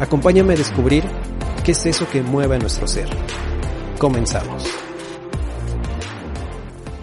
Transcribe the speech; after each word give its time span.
Acompáñame 0.00 0.54
a 0.54 0.56
descubrir 0.56 1.04
qué 1.62 1.72
es 1.72 1.84
eso 1.84 2.08
que 2.08 2.22
mueve 2.22 2.56
a 2.56 2.58
nuestro 2.58 2.88
ser. 2.88 3.06
Comenzamos. 3.98 4.64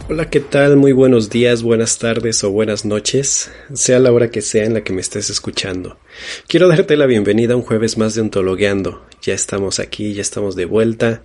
Hola, 0.09 0.31
¿qué 0.31 0.39
tal? 0.39 0.77
Muy 0.77 0.94
buenos 0.94 1.30
días, 1.30 1.61
buenas 1.61 1.99
tardes 1.99 2.44
o 2.44 2.49
buenas 2.49 2.86
noches, 2.86 3.52
sea 3.71 3.99
la 3.99 4.11
hora 4.11 4.31
que 4.31 4.41
sea 4.41 4.66
en 4.66 4.73
la 4.73 4.83
que 4.83 4.94
me 4.94 5.02
estés 5.02 5.30
escuchando. 5.30 5.99
Quiero 6.47 6.67
darte 6.67 6.97
la 6.97 7.05
bienvenida 7.05 7.53
a 7.53 7.58
un 7.58 7.61
jueves 7.61 7.99
más 7.99 8.16
de 8.16 8.21
Ontologueando. 8.21 9.05
Ya 9.21 9.36
estamos 9.36 9.80
aquí, 9.80 10.16
ya 10.16 10.23
estamos 10.23 10.55
de 10.55 10.66
vuelta 10.66 11.21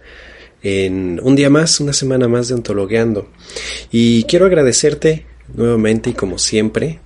en 0.62 1.20
un 1.22 1.36
día 1.36 1.48
más, 1.48 1.80
una 1.80 1.94
semana 1.94 2.28
más 2.28 2.48
de 2.48 2.54
Ontologueando. 2.54 3.30
Y 3.90 4.24
quiero 4.24 4.44
agradecerte 4.44 5.24
nuevamente 5.54 6.10
y 6.10 6.12
como 6.12 6.36
siempre, 6.36 7.00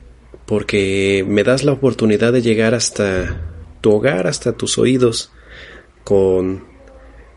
porque 0.45 1.25
me 1.29 1.45
das 1.45 1.63
la 1.63 1.71
oportunidad 1.71 2.33
de 2.33 2.43
llegar 2.43 2.75
hasta 2.75 3.56
hogar, 3.93 4.27
hasta 4.27 4.53
tus 4.53 4.79
oídos, 4.79 5.33
con 6.05 6.65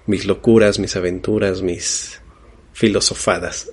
mis 0.05 0.25
locuras, 0.25 0.79
mis 0.79 0.95
aventuras, 0.95 1.61
mis 1.61 2.21
filosofadas. 2.73 3.69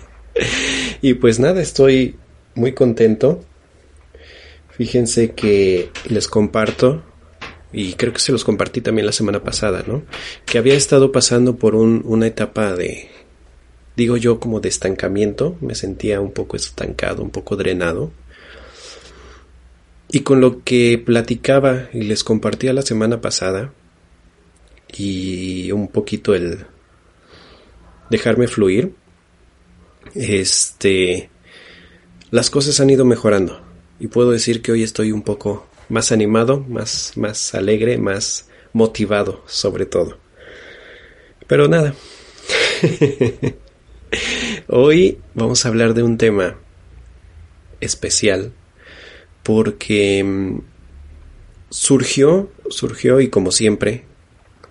y 1.02 1.14
pues 1.14 1.38
nada, 1.38 1.60
estoy 1.60 2.16
muy 2.54 2.72
contento. 2.72 3.44
Fíjense 4.70 5.32
que 5.32 5.90
les 6.08 6.28
comparto, 6.28 7.02
y 7.72 7.94
creo 7.94 8.12
que 8.12 8.20
se 8.20 8.32
los 8.32 8.44
compartí 8.44 8.80
también 8.80 9.06
la 9.06 9.12
semana 9.12 9.42
pasada, 9.42 9.82
¿no? 9.86 10.02
Que 10.44 10.58
había 10.58 10.74
estado 10.74 11.10
pasando 11.10 11.56
por 11.56 11.74
una 11.74 12.26
etapa 12.26 12.74
de, 12.74 13.08
digo 13.96 14.16
yo, 14.16 14.40
como 14.40 14.60
de 14.60 14.68
estancamiento. 14.68 15.56
Me 15.60 15.74
sentía 15.74 16.20
un 16.20 16.32
poco 16.32 16.56
estancado, 16.56 17.22
un 17.22 17.30
poco 17.30 17.56
drenado. 17.56 18.12
Y 20.12 20.20
con 20.20 20.40
lo 20.40 20.62
que 20.62 21.02
platicaba 21.04 21.88
y 21.92 22.02
les 22.02 22.22
compartía 22.22 22.72
la 22.72 22.82
semana 22.82 23.20
pasada, 23.20 23.72
y 24.94 25.72
un 25.72 25.88
poquito 25.88 26.34
el 26.34 26.66
dejarme 28.10 28.46
fluir, 28.46 28.94
este, 30.14 31.30
las 32.30 32.50
cosas 32.50 32.78
han 32.80 32.90
ido 32.90 33.04
mejorando. 33.04 33.62
Y 33.98 34.08
puedo 34.08 34.30
decir 34.30 34.62
que 34.62 34.72
hoy 34.72 34.82
estoy 34.82 35.12
un 35.12 35.22
poco 35.22 35.66
más 35.88 36.12
animado, 36.12 36.60
más, 36.60 37.12
más 37.16 37.54
alegre, 37.54 37.98
más 37.98 38.48
motivado 38.72 39.42
sobre 39.46 39.86
todo. 39.86 40.18
Pero 41.46 41.68
nada. 41.68 41.94
hoy 44.68 45.18
vamos 45.34 45.64
a 45.64 45.68
hablar 45.68 45.94
de 45.94 46.02
un 46.02 46.18
tema 46.18 46.58
especial 47.80 48.52
porque 49.42 50.22
mm, 50.24 50.58
surgió, 51.70 52.50
surgió 52.68 53.20
y 53.20 53.28
como 53.28 53.50
siempre, 53.50 54.04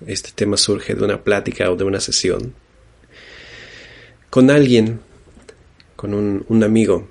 este 0.06 0.32
tema 0.34 0.58
surge 0.58 0.96
de 0.96 1.04
una 1.04 1.24
plática 1.24 1.70
o 1.70 1.76
de 1.76 1.84
una 1.84 2.00
sesión 2.00 2.54
con 4.32 4.50
alguien, 4.50 5.02
con 5.98 6.14
un, 6.14 6.64
amigo, 6.64 7.10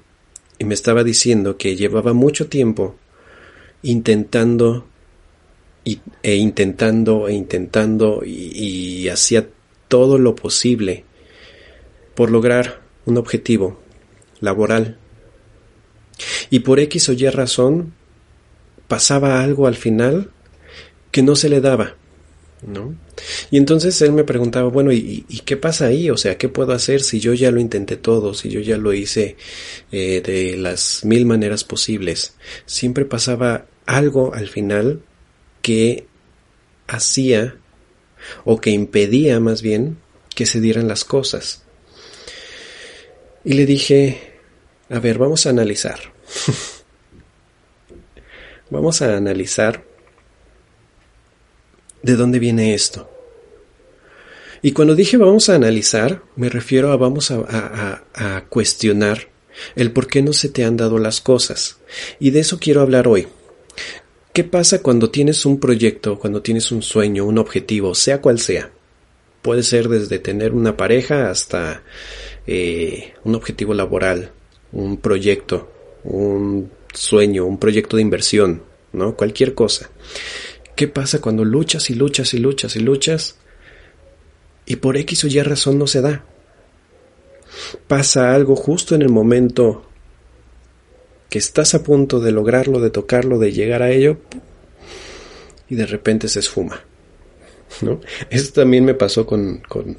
y 0.58 0.64
me 0.64 0.72
estaba 0.72 1.04
diciendo 1.04 1.58
que 1.58 1.76
llevaba 1.76 2.14
mucho 2.14 2.48
tiempo 2.48 2.96
intentando 3.82 4.86
e 6.22 6.36
intentando 6.36 7.28
e 7.28 7.34
intentando 7.34 8.22
y 8.24 9.08
hacía 9.08 9.48
todo 9.88 10.18
lo 10.18 10.34
posible 10.34 11.04
por 12.14 12.30
lograr 12.30 12.80
un 13.04 13.18
objetivo 13.18 13.78
laboral 14.40 14.99
y 16.50 16.60
por 16.60 16.80
X 16.80 17.08
o 17.08 17.12
Y 17.12 17.28
razón 17.28 17.94
pasaba 18.88 19.42
algo 19.42 19.66
al 19.66 19.76
final 19.76 20.30
que 21.12 21.22
no 21.22 21.36
se 21.36 21.48
le 21.48 21.60
daba, 21.60 21.96
¿no? 22.66 22.94
Y 23.50 23.56
entonces 23.56 24.00
él 24.02 24.12
me 24.12 24.24
preguntaba, 24.24 24.68
bueno, 24.68 24.92
¿y, 24.92 25.24
qué 25.44 25.56
pasa 25.56 25.86
ahí? 25.86 26.10
O 26.10 26.16
sea, 26.16 26.36
¿qué 26.38 26.48
puedo 26.48 26.72
hacer 26.72 27.02
si 27.02 27.20
yo 27.20 27.34
ya 27.34 27.50
lo 27.50 27.60
intenté 27.60 27.96
todo, 27.96 28.34
si 28.34 28.48
yo 28.48 28.60
ya 28.60 28.76
lo 28.76 28.92
hice 28.92 29.36
eh, 29.92 30.20
de 30.24 30.56
las 30.56 31.04
mil 31.04 31.26
maneras 31.26 31.64
posibles? 31.64 32.34
Siempre 32.66 33.04
pasaba 33.04 33.66
algo 33.86 34.34
al 34.34 34.48
final 34.48 35.02
que 35.62 36.06
hacía 36.88 37.56
o 38.44 38.60
que 38.60 38.70
impedía 38.70 39.40
más 39.40 39.62
bien 39.62 39.98
que 40.34 40.46
se 40.46 40.60
dieran 40.60 40.88
las 40.88 41.04
cosas. 41.04 41.62
Y 43.44 43.54
le 43.54 43.66
dije, 43.66 44.20
a 44.90 44.98
ver, 44.98 45.18
vamos 45.18 45.46
a 45.46 45.50
analizar. 45.50 46.09
vamos 48.70 49.02
a 49.02 49.16
analizar 49.16 49.84
de 52.02 52.16
dónde 52.16 52.38
viene 52.38 52.74
esto. 52.74 53.10
Y 54.62 54.72
cuando 54.72 54.94
dije 54.94 55.16
vamos 55.16 55.48
a 55.48 55.54
analizar, 55.54 56.22
me 56.36 56.48
refiero 56.48 56.92
a 56.92 56.96
vamos 56.96 57.30
a, 57.30 58.44
cuestionar 58.48 59.28
el 59.74 59.92
por 59.92 60.06
qué 60.06 60.22
no 60.22 60.32
se 60.32 60.48
te 60.48 60.64
han 60.64 60.76
dado 60.76 60.98
las 60.98 61.20
cosas. 61.20 61.78
Y 62.18 62.30
de 62.30 62.40
eso 62.40 62.58
quiero 62.58 62.82
hablar 62.82 63.08
hoy. 63.08 63.26
¿Qué 64.32 64.44
pasa 64.44 64.82
cuando 64.82 65.10
tienes 65.10 65.44
un 65.44 65.58
proyecto, 65.58 66.18
cuando 66.18 66.42
tienes 66.42 66.70
un 66.70 66.82
sueño, 66.82 67.24
un 67.24 67.38
objetivo, 67.38 67.94
sea 67.94 68.20
cual 68.20 68.38
sea? 68.38 68.70
Puede 69.42 69.62
ser 69.62 69.88
desde 69.88 70.18
tener 70.18 70.52
una 70.52 70.76
pareja 70.76 71.30
hasta 71.30 71.82
eh, 72.46 73.14
un 73.24 73.34
objetivo 73.34 73.74
laboral, 73.74 74.30
un 74.72 74.98
proyecto, 74.98 75.69
un 76.04 76.70
sueño, 76.92 77.44
un 77.44 77.58
proyecto 77.58 77.96
de 77.96 78.02
inversión, 78.02 78.62
¿no? 78.92 79.16
Cualquier 79.16 79.54
cosa. 79.54 79.90
¿Qué 80.74 80.88
pasa 80.88 81.20
cuando 81.20 81.44
luchas 81.44 81.90
y 81.90 81.94
luchas 81.94 82.32
y 82.34 82.38
luchas 82.38 82.76
y 82.76 82.80
luchas 82.80 83.36
y 84.66 84.76
por 84.76 84.96
X 84.96 85.24
o 85.24 85.26
Y 85.26 85.40
razón 85.42 85.78
no 85.78 85.86
se 85.86 86.00
da? 86.00 86.24
Pasa 87.86 88.34
algo 88.34 88.56
justo 88.56 88.94
en 88.94 89.02
el 89.02 89.10
momento 89.10 89.86
que 91.28 91.38
estás 91.38 91.74
a 91.74 91.82
punto 91.82 92.20
de 92.20 92.32
lograrlo, 92.32 92.80
de 92.80 92.90
tocarlo, 92.90 93.38
de 93.38 93.52
llegar 93.52 93.82
a 93.82 93.90
ello 93.90 94.18
y 95.68 95.74
de 95.74 95.86
repente 95.86 96.28
se 96.28 96.40
esfuma. 96.40 96.82
¿no? 97.82 98.00
Eso 98.30 98.52
también 98.52 98.84
me 98.84 98.94
pasó 98.94 99.26
con, 99.26 99.58
con 99.68 99.98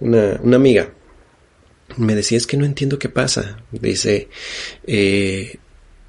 una, 0.00 0.38
una 0.42 0.56
amiga 0.56 0.92
me 1.96 2.14
decía, 2.14 2.38
es 2.38 2.46
que 2.46 2.56
no 2.56 2.64
entiendo 2.64 2.98
qué 2.98 3.08
pasa. 3.08 3.62
Dice, 3.70 4.28
eh, 4.86 5.58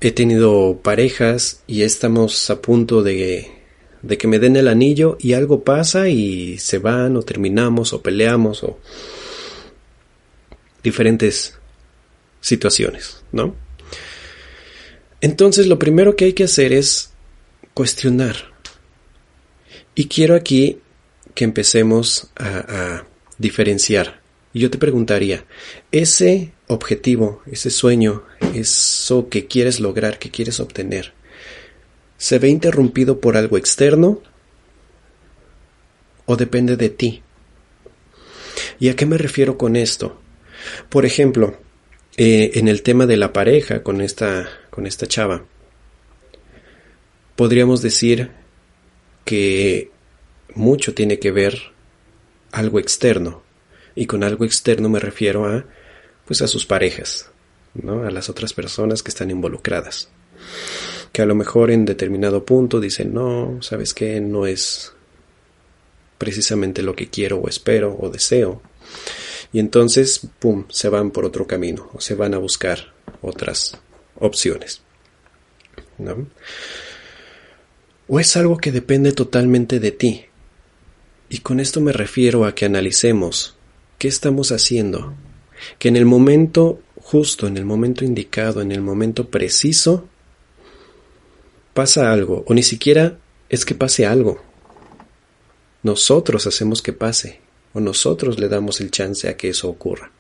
he 0.02 0.12
tenido 0.12 0.80
parejas 0.82 1.64
y 1.68 1.84
estamos 1.84 2.50
a 2.50 2.62
punto 2.62 3.04
de, 3.04 3.52
de 4.02 4.18
que 4.18 4.28
me 4.28 4.40
den 4.40 4.56
el 4.56 4.68
anillo 4.68 5.18
y 5.20 5.34
algo 5.34 5.64
pasa 5.64 6.10
y 6.10 6.58
se 6.58 6.78
van 6.78 7.16
o 7.16 7.24
terminamos 7.24 7.94
o 7.94 8.02
peleamos 8.02 8.64
o 8.64 8.80
diferentes 10.84 11.58
situaciones, 12.42 13.24
¿no? 13.32 13.56
Entonces 15.22 15.68
lo 15.68 15.80
primero 15.80 16.18
que 16.18 16.26
hay 16.26 16.34
que 16.34 16.44
hacer 16.44 16.74
es 16.74 17.12
cuestionar. 17.74 18.36
Y 19.96 20.08
quiero 20.08 20.36
aquí 20.36 20.80
que 21.34 21.46
empecemos 21.46 22.28
a, 22.36 22.48
a 22.98 23.08
diferenciar 23.38 24.23
y 24.54 24.60
yo 24.60 24.70
te 24.70 24.78
preguntaría, 24.78 25.46
ese 25.92 26.54
objetivo, 26.68 27.42
ese 27.48 27.72
sueño, 27.72 28.24
eso 28.54 29.28
que 29.30 29.48
quieres 29.48 29.80
lograr, 29.80 30.20
que 30.20 30.30
quieres 30.30 30.60
obtener, 30.60 31.14
se 32.18 32.40
ve 32.40 32.50
interrumpido 32.50 33.20
por 33.20 33.36
algo 33.36 33.58
externo 33.58 34.22
o 36.26 36.38
depende 36.38 36.78
de 36.78 36.90
ti. 36.90 37.24
¿Y 38.80 38.90
a 38.90 38.96
qué 38.96 39.06
me 39.06 39.18
refiero 39.18 39.58
con 39.58 39.76
esto? 39.76 40.22
Por 40.90 41.06
ejemplo, 41.06 41.58
eh, 42.16 42.52
en 42.56 42.68
el 42.68 42.82
tema 42.84 43.06
de 43.06 43.18
la 43.18 43.34
pareja 43.34 43.84
con 43.84 44.02
esta, 44.02 44.48
con 44.70 44.88
esta 44.88 45.08
chava, 45.08 45.46
podríamos 47.36 47.82
decir 47.82 48.32
que 49.26 49.92
mucho 50.54 50.94
tiene 50.94 51.20
que 51.20 51.32
ver 51.32 51.60
algo 52.52 52.80
externo. 52.80 53.43
Y 53.96 54.06
con 54.06 54.24
algo 54.24 54.46
externo 54.46 54.90
me 54.90 55.00
refiero 55.00 55.46
a, 55.46 55.66
pues 56.26 56.42
a 56.42 56.48
sus 56.48 56.66
parejas, 56.66 57.30
¿no? 57.74 58.04
A 58.04 58.12
las 58.12 58.30
otras 58.30 58.54
personas 58.54 59.04
que 59.04 59.10
están 59.10 59.32
involucradas. 59.32 60.10
Que 61.12 61.22
a 61.22 61.26
lo 61.26 61.36
mejor 61.36 61.70
en 61.72 61.86
determinado 61.86 62.44
punto 62.44 62.80
dicen, 62.80 63.14
no, 63.14 63.60
¿sabes 63.62 63.94
qué? 63.94 64.20
No 64.20 64.48
es 64.48 64.94
precisamente 66.18 66.82
lo 66.82 66.96
que 66.96 67.10
quiero 67.10 67.38
o 67.38 67.48
espero 67.48 67.96
o 68.00 68.10
deseo. 68.10 68.62
Y 69.52 69.60
entonces, 69.60 70.22
¡pum!, 70.40 70.66
se 70.70 70.90
van 70.90 71.12
por 71.12 71.26
otro 71.26 71.46
camino 71.46 71.90
o 71.94 72.02
se 72.02 72.16
van 72.16 72.34
a 72.34 72.40
buscar 72.40 72.94
otras 73.22 73.78
opciones. 74.16 74.82
¿no? 75.98 76.28
O 78.08 78.20
es 78.20 78.36
algo 78.36 78.58
que 78.58 78.72
depende 78.72 79.12
totalmente 79.12 79.80
de 79.80 79.92
ti. 79.92 80.26
Y 81.30 81.40
con 81.40 81.60
esto 81.60 81.82
me 81.82 81.94
refiero 81.94 82.46
a 82.46 82.54
que 82.54 82.66
analicemos 82.66 83.56
qué 84.04 84.10
estamos 84.10 84.52
haciendo, 84.52 85.14
que 85.80 85.88
en 85.88 85.96
el 85.96 86.04
momento 86.04 86.82
justo, 86.98 87.48
en 87.48 87.56
el 87.56 87.64
momento 87.64 88.04
indicado, 88.04 88.62
en 88.62 88.74
el 88.74 88.82
momento 88.82 89.30
preciso, 89.30 90.10
pasa 91.74 92.12
algo, 92.12 92.44
o 92.46 92.54
ni 92.54 92.64
siquiera 92.64 93.18
es 93.48 93.64
que 93.64 93.76
pase 93.76 94.06
algo, 94.06 94.42
nosotros 95.84 96.46
hacemos 96.48 96.82
que 96.82 96.92
pase, 96.92 97.40
o 97.72 97.80
nosotros 97.80 98.42
le 98.42 98.50
damos 98.50 98.82
el 98.82 98.92
chance 98.92 99.30
a 99.30 99.38
que 99.38 99.48
eso 99.48 99.70
ocurra. 99.70 100.12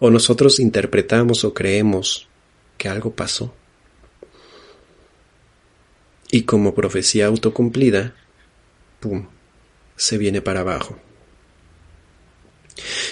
O 0.00 0.08
nosotros 0.08 0.58
interpretamos 0.58 1.44
o 1.44 1.52
creemos 1.52 2.28
que 2.78 2.88
algo 2.88 3.10
pasó. 3.10 3.52
Y 6.30 6.44
como 6.44 6.74
profecía 6.74 7.26
autocumplida, 7.26 8.14
¡pum!, 9.00 9.26
se 9.96 10.16
viene 10.16 10.40
para 10.40 10.60
abajo. 10.60 10.98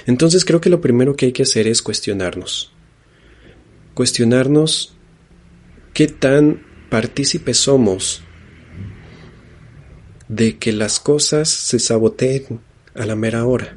Entonces 0.07 0.45
creo 0.45 0.61
que 0.61 0.71
lo 0.71 0.81
primero 0.81 1.17
que 1.17 1.27
hay 1.27 1.33
que 1.33 1.43
hacer 1.43 1.67
es 1.67 1.83
cuestionarnos. 1.83 2.73
Cuestionarnos 3.95 4.95
qué 5.93 6.09
tan 6.09 6.63
partícipes 6.91 7.59
somos 7.59 8.23
de 10.29 10.59
que 10.59 10.73
las 10.73 11.01
cosas 11.01 11.49
se 11.49 11.79
saboteen 11.79 12.61
a 12.95 13.07
la 13.07 13.17
mera 13.17 13.45
hora. 13.47 13.77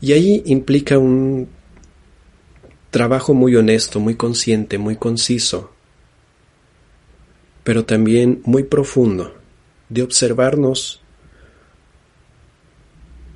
Y 0.00 0.12
ahí 0.12 0.42
implica 0.46 0.98
un 0.98 1.48
trabajo 2.90 3.34
muy 3.34 3.56
honesto, 3.56 4.00
muy 4.00 4.16
consciente, 4.16 4.76
muy 4.76 4.96
conciso, 4.96 5.72
pero 7.64 7.84
también 7.84 8.42
muy 8.44 8.64
profundo, 8.64 9.34
de 9.88 10.02
observarnos 10.02 11.01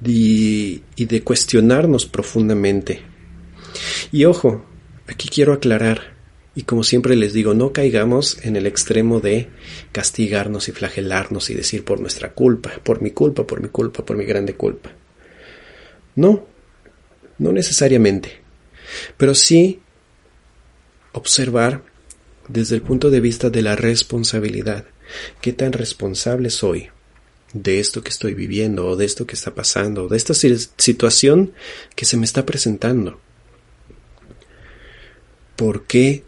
y, 0.05 0.83
de 0.97 1.23
cuestionarnos 1.23 2.07
profundamente. 2.07 3.03
Y 4.13 4.25
ojo, 4.25 4.65
aquí 5.07 5.29
quiero 5.29 5.53
aclarar, 5.53 6.17
y 6.55 6.63
como 6.63 6.85
siempre 6.85 7.17
les 7.17 7.33
digo, 7.33 7.55
no 7.55 7.73
caigamos 7.73 8.39
en 8.43 8.57
el 8.57 8.67
extremo 8.67 9.21
de 9.21 9.49
castigarnos 9.93 10.69
y 10.69 10.73
flagelarnos 10.73 11.51
y 11.51 11.55
decir 11.55 11.85
por 11.85 12.01
nuestra 12.01 12.33
culpa, 12.33 12.73
por 12.83 13.03
mi 13.03 13.11
culpa, 13.11 13.47
por 13.47 13.61
mi 13.61 13.69
culpa, 13.69 14.05
por 14.05 14.17
mi 14.17 14.25
grande 14.25 14.55
culpa. 14.55 14.93
No, 16.15 16.47
no 17.39 17.53
necesariamente, 17.53 18.41
pero 19.19 19.35
sí 19.35 19.81
observar 21.13 21.83
desde 22.49 22.77
el 22.77 22.83
punto 22.83 23.11
de 23.11 23.21
vista 23.21 23.51
de 23.51 23.63
la 23.63 23.77
responsabilidad. 23.77 24.87
¿Qué 25.41 25.53
tan 25.53 25.73
responsable 25.73 26.51
soy 26.51 26.89
de 27.63 27.81
esto 27.81 28.03
que 28.03 28.11
estoy 28.11 28.35
viviendo 28.35 28.87
o 28.87 28.97
de 28.97 29.05
esto 29.05 29.27
que 29.27 29.35
está 29.35 29.55
pasando 29.55 30.05
o 30.05 30.09
de 30.09 30.17
esta 30.17 30.35
situación 30.35 31.53
que 31.95 32.05
se 32.05 32.17
me 32.17 32.25
está 32.25 32.47
presentando? 32.47 33.21
¿Por 35.57 35.85
qué 35.85 36.25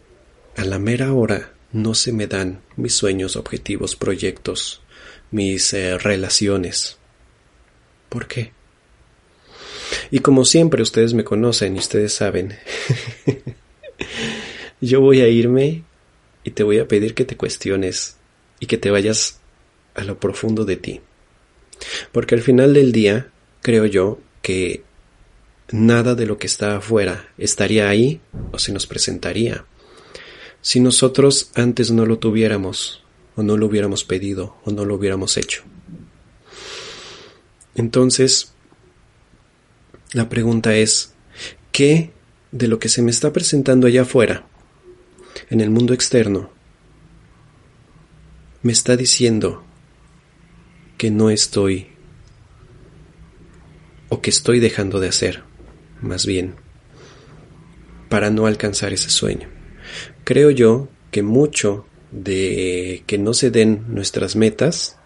a 0.55 0.65
la 0.65 0.79
mera 0.79 1.13
hora 1.13 1.53
no 1.71 1.93
se 1.93 2.11
me 2.11 2.27
dan 2.27 2.61
mis 2.75 2.93
sueños, 2.93 3.35
objetivos, 3.35 3.95
proyectos, 3.95 4.81
mis 5.31 5.73
eh, 5.73 5.97
relaciones. 5.97 6.97
¿Por 8.09 8.27
qué? 8.27 8.51
Y 10.11 10.19
como 10.19 10.45
siempre 10.45 10.81
ustedes 10.81 11.13
me 11.13 11.23
conocen 11.23 11.75
y 11.75 11.79
ustedes 11.79 12.13
saben, 12.13 12.57
yo 14.81 15.01
voy 15.01 15.21
a 15.21 15.27
irme 15.27 15.83
y 16.43 16.51
te 16.51 16.63
voy 16.63 16.79
a 16.79 16.87
pedir 16.87 17.13
que 17.13 17.25
te 17.25 17.37
cuestiones 17.37 18.17
y 18.59 18.65
que 18.65 18.77
te 18.77 18.89
vayas 18.89 19.39
a 19.95 20.03
lo 20.03 20.19
profundo 20.19 20.65
de 20.65 20.77
ti. 20.77 21.01
Porque 22.11 22.35
al 22.35 22.41
final 22.41 22.73
del 22.73 22.91
día, 22.91 23.29
creo 23.61 23.85
yo 23.85 24.19
que 24.41 24.83
nada 25.71 26.15
de 26.15 26.25
lo 26.25 26.37
que 26.37 26.47
está 26.47 26.77
afuera 26.77 27.29
estaría 27.37 27.89
ahí 27.89 28.21
o 28.51 28.59
se 28.59 28.71
nos 28.71 28.87
presentaría 28.87 29.65
si 30.61 30.79
nosotros 30.79 31.51
antes 31.55 31.91
no 31.91 32.05
lo 32.05 32.19
tuviéramos, 32.19 33.03
o 33.35 33.43
no 33.43 33.57
lo 33.57 33.67
hubiéramos 33.67 34.03
pedido, 34.03 34.57
o 34.65 34.71
no 34.71 34.85
lo 34.85 34.95
hubiéramos 34.95 35.37
hecho. 35.37 35.63
Entonces, 37.75 38.51
la 40.11 40.27
pregunta 40.27 40.75
es, 40.75 41.13
¿qué 41.71 42.11
de 42.51 42.67
lo 42.67 42.79
que 42.79 42.89
se 42.89 43.01
me 43.01 43.11
está 43.11 43.31
presentando 43.31 43.87
allá 43.87 44.01
afuera, 44.01 44.47
en 45.49 45.61
el 45.61 45.69
mundo 45.69 45.93
externo, 45.93 46.51
me 48.61 48.73
está 48.73 48.97
diciendo 48.97 49.63
que 50.99 51.11
no 51.11 51.29
estoy, 51.29 51.87
o 54.09 54.19
que 54.19 54.29
estoy 54.29 54.59
dejando 54.59 54.99
de 54.99 55.07
hacer, 55.07 55.43
más 56.01 56.25
bien, 56.25 56.55
para 58.09 58.29
no 58.29 58.47
alcanzar 58.47 58.91
ese 58.91 59.09
sueño? 59.09 59.47
Creo 60.25 60.51
yo 60.51 60.89
que 61.09 61.23
mucho 61.23 61.85
de 62.11 63.05
que 63.07 63.17
no 63.17 63.33
se 63.33 63.49
den 63.49 63.85
nuestras 63.87 64.35
metas 64.35 64.97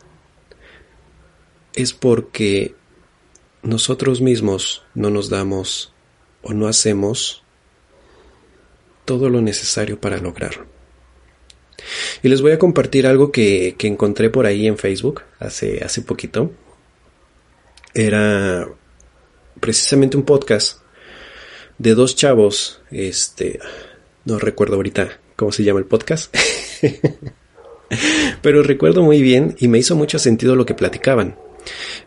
es 1.75 1.93
porque 1.93 2.73
nosotros 3.61 4.19
mismos 4.19 4.83
no 4.95 5.11
nos 5.11 5.29
damos 5.29 5.93
o 6.41 6.53
no 6.53 6.67
hacemos 6.67 7.43
todo 9.05 9.29
lo 9.29 9.41
necesario 9.41 10.01
para 10.01 10.17
lograrlo. 10.17 10.72
Y 12.21 12.29
les 12.29 12.41
voy 12.41 12.51
a 12.51 12.59
compartir 12.59 13.07
algo 13.07 13.31
que, 13.31 13.75
que, 13.77 13.87
encontré 13.87 14.29
por 14.29 14.45
ahí 14.45 14.67
en 14.67 14.77
Facebook 14.77 15.23
hace, 15.39 15.83
hace 15.83 16.01
poquito. 16.01 16.51
Era 17.93 18.67
precisamente 19.59 20.17
un 20.17 20.23
podcast 20.23 20.79
de 21.77 21.95
dos 21.95 22.15
chavos, 22.15 22.81
este, 22.91 23.59
no 24.25 24.39
recuerdo 24.39 24.75
ahorita 24.75 25.19
cómo 25.35 25.51
se 25.51 25.63
llama 25.63 25.79
el 25.79 25.85
podcast. 25.85 26.35
Pero 28.41 28.63
recuerdo 28.63 29.03
muy 29.03 29.21
bien 29.21 29.55
y 29.59 29.67
me 29.67 29.79
hizo 29.79 29.95
mucho 29.95 30.19
sentido 30.19 30.55
lo 30.55 30.65
que 30.65 30.73
platicaban. 30.73 31.37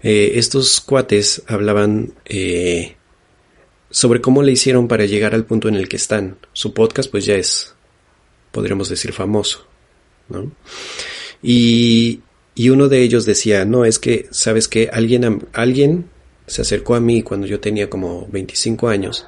Eh, 0.03 0.33
estos 0.35 0.81
cuates 0.81 1.43
hablaban 1.47 2.15
eh, 2.25 2.97
sobre 3.91 4.21
cómo 4.21 4.43
le 4.43 4.53
hicieron 4.53 4.89
para 4.89 5.07
llegar 5.07 5.35
al 5.35 5.45
punto 5.45 5.69
en 5.69 5.77
el 5.77 5.89
que 5.89 5.97
están. 5.97 6.39
Su 6.53 6.75
podcast 6.75 7.11
pues 7.11 7.25
ya 7.25 7.37
es, 7.37 7.75
podríamos 8.57 8.89
decir, 8.89 9.13
famoso. 9.13 9.67
¿no? 10.31 10.51
Y, 11.43 12.23
y 12.55 12.71
uno 12.71 12.89
de 12.89 13.03
ellos 13.03 13.27
decía, 13.27 13.65
no, 13.67 13.85
es 13.85 13.99
que, 13.99 14.27
¿sabes 14.31 14.67
que 14.67 14.89
Alguien, 14.91 15.47
alguien 15.53 16.07
se 16.47 16.63
acercó 16.63 16.95
a 16.95 17.01
mí 17.01 17.23
cuando 17.23 17.47
yo 17.47 17.61
tenía 17.61 17.91
como 17.91 18.27
25 18.31 18.89
años 18.89 19.27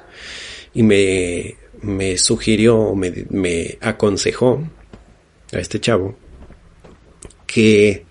y 0.73 0.83
me 0.83 1.55
me 1.81 2.17
sugirió, 2.17 2.95
me, 2.95 3.25
me 3.29 3.77
aconsejó 3.81 4.67
a 5.53 5.59
este 5.59 5.79
chavo 5.79 6.15
que 7.47 8.05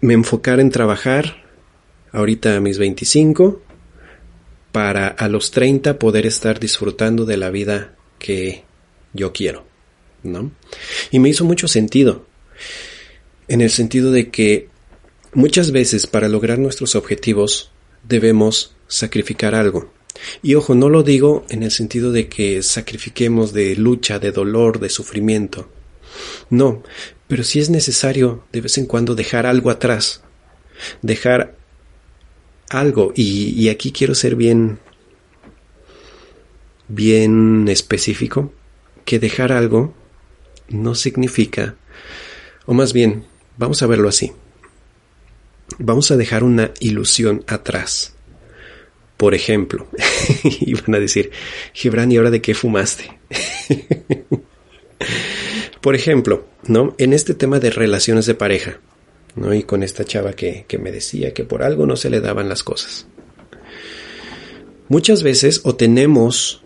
me 0.00 0.14
enfocara 0.14 0.60
en 0.60 0.70
trabajar 0.70 1.44
ahorita 2.12 2.56
a 2.56 2.60
mis 2.60 2.78
25 2.78 3.62
para 4.72 5.08
a 5.08 5.28
los 5.28 5.50
30 5.50 5.98
poder 5.98 6.26
estar 6.26 6.60
disfrutando 6.60 7.24
de 7.24 7.36
la 7.36 7.50
vida 7.50 7.94
que 8.18 8.64
yo 9.12 9.32
quiero, 9.32 9.66
¿no? 10.22 10.50
Y 11.10 11.18
me 11.18 11.28
hizo 11.28 11.44
mucho 11.44 11.68
sentido, 11.68 12.26
en 13.48 13.60
el 13.60 13.70
sentido 13.70 14.10
de 14.10 14.30
que 14.30 14.68
muchas 15.32 15.70
veces 15.70 16.06
para 16.06 16.28
lograr 16.28 16.58
nuestros 16.58 16.94
objetivos 16.94 17.70
debemos 18.02 18.74
sacrificar 18.88 19.54
algo. 19.54 19.92
Y 20.42 20.54
ojo, 20.54 20.74
no 20.74 20.88
lo 20.88 21.02
digo 21.02 21.44
en 21.50 21.62
el 21.62 21.70
sentido 21.70 22.10
de 22.10 22.28
que 22.28 22.62
sacrifiquemos 22.62 23.52
de 23.52 23.76
lucha, 23.76 24.18
de 24.18 24.32
dolor, 24.32 24.80
de 24.80 24.88
sufrimiento. 24.88 25.70
No, 26.48 26.82
pero 27.28 27.44
sí 27.44 27.60
es 27.60 27.68
necesario 27.70 28.44
de 28.52 28.62
vez 28.62 28.78
en 28.78 28.86
cuando 28.86 29.14
dejar 29.14 29.46
algo 29.46 29.70
atrás, 29.70 30.22
dejar 31.02 31.56
algo, 32.70 33.12
y, 33.14 33.50
y 33.50 33.68
aquí 33.68 33.92
quiero 33.92 34.14
ser 34.14 34.34
bien, 34.34 34.78
bien 36.88 37.68
específico, 37.68 38.52
que 39.06 39.18
dejar 39.18 39.52
algo 39.52 39.94
no 40.68 40.94
significa, 40.94 41.76
o 42.66 42.74
más 42.74 42.92
bien, 42.92 43.24
vamos 43.56 43.82
a 43.82 43.86
verlo 43.86 44.10
así, 44.10 44.32
vamos 45.78 46.10
a 46.10 46.16
dejar 46.16 46.44
una 46.44 46.72
ilusión 46.80 47.42
atrás. 47.46 48.12
Por 49.16 49.34
ejemplo, 49.34 49.88
y 50.44 50.74
van 50.74 50.96
a 50.96 50.98
decir, 50.98 51.30
Gibran, 51.72 52.12
¿y 52.12 52.18
ahora 52.18 52.30
de 52.30 52.42
qué 52.42 52.52
fumaste? 52.52 53.18
Por 55.80 55.94
ejemplo, 55.94 56.46
¿no? 56.66 56.94
En 56.98 57.14
este 57.14 57.32
tema 57.32 57.58
de 57.60 57.70
relaciones 57.70 58.26
de 58.26 58.34
pareja, 58.34 58.80
¿no? 59.36 59.54
Y 59.54 59.62
con 59.62 59.82
esta 59.82 60.04
chava 60.04 60.34
que, 60.34 60.66
que 60.68 60.78
me 60.78 60.90
decía 60.92 61.32
que 61.32 61.44
por 61.44 61.62
algo 61.62 61.86
no 61.86 61.96
se 61.96 62.10
le 62.10 62.20
daban 62.20 62.48
las 62.48 62.62
cosas. 62.62 63.06
Muchas 64.88 65.22
veces 65.22 65.60
o 65.64 65.76
tenemos 65.76 66.65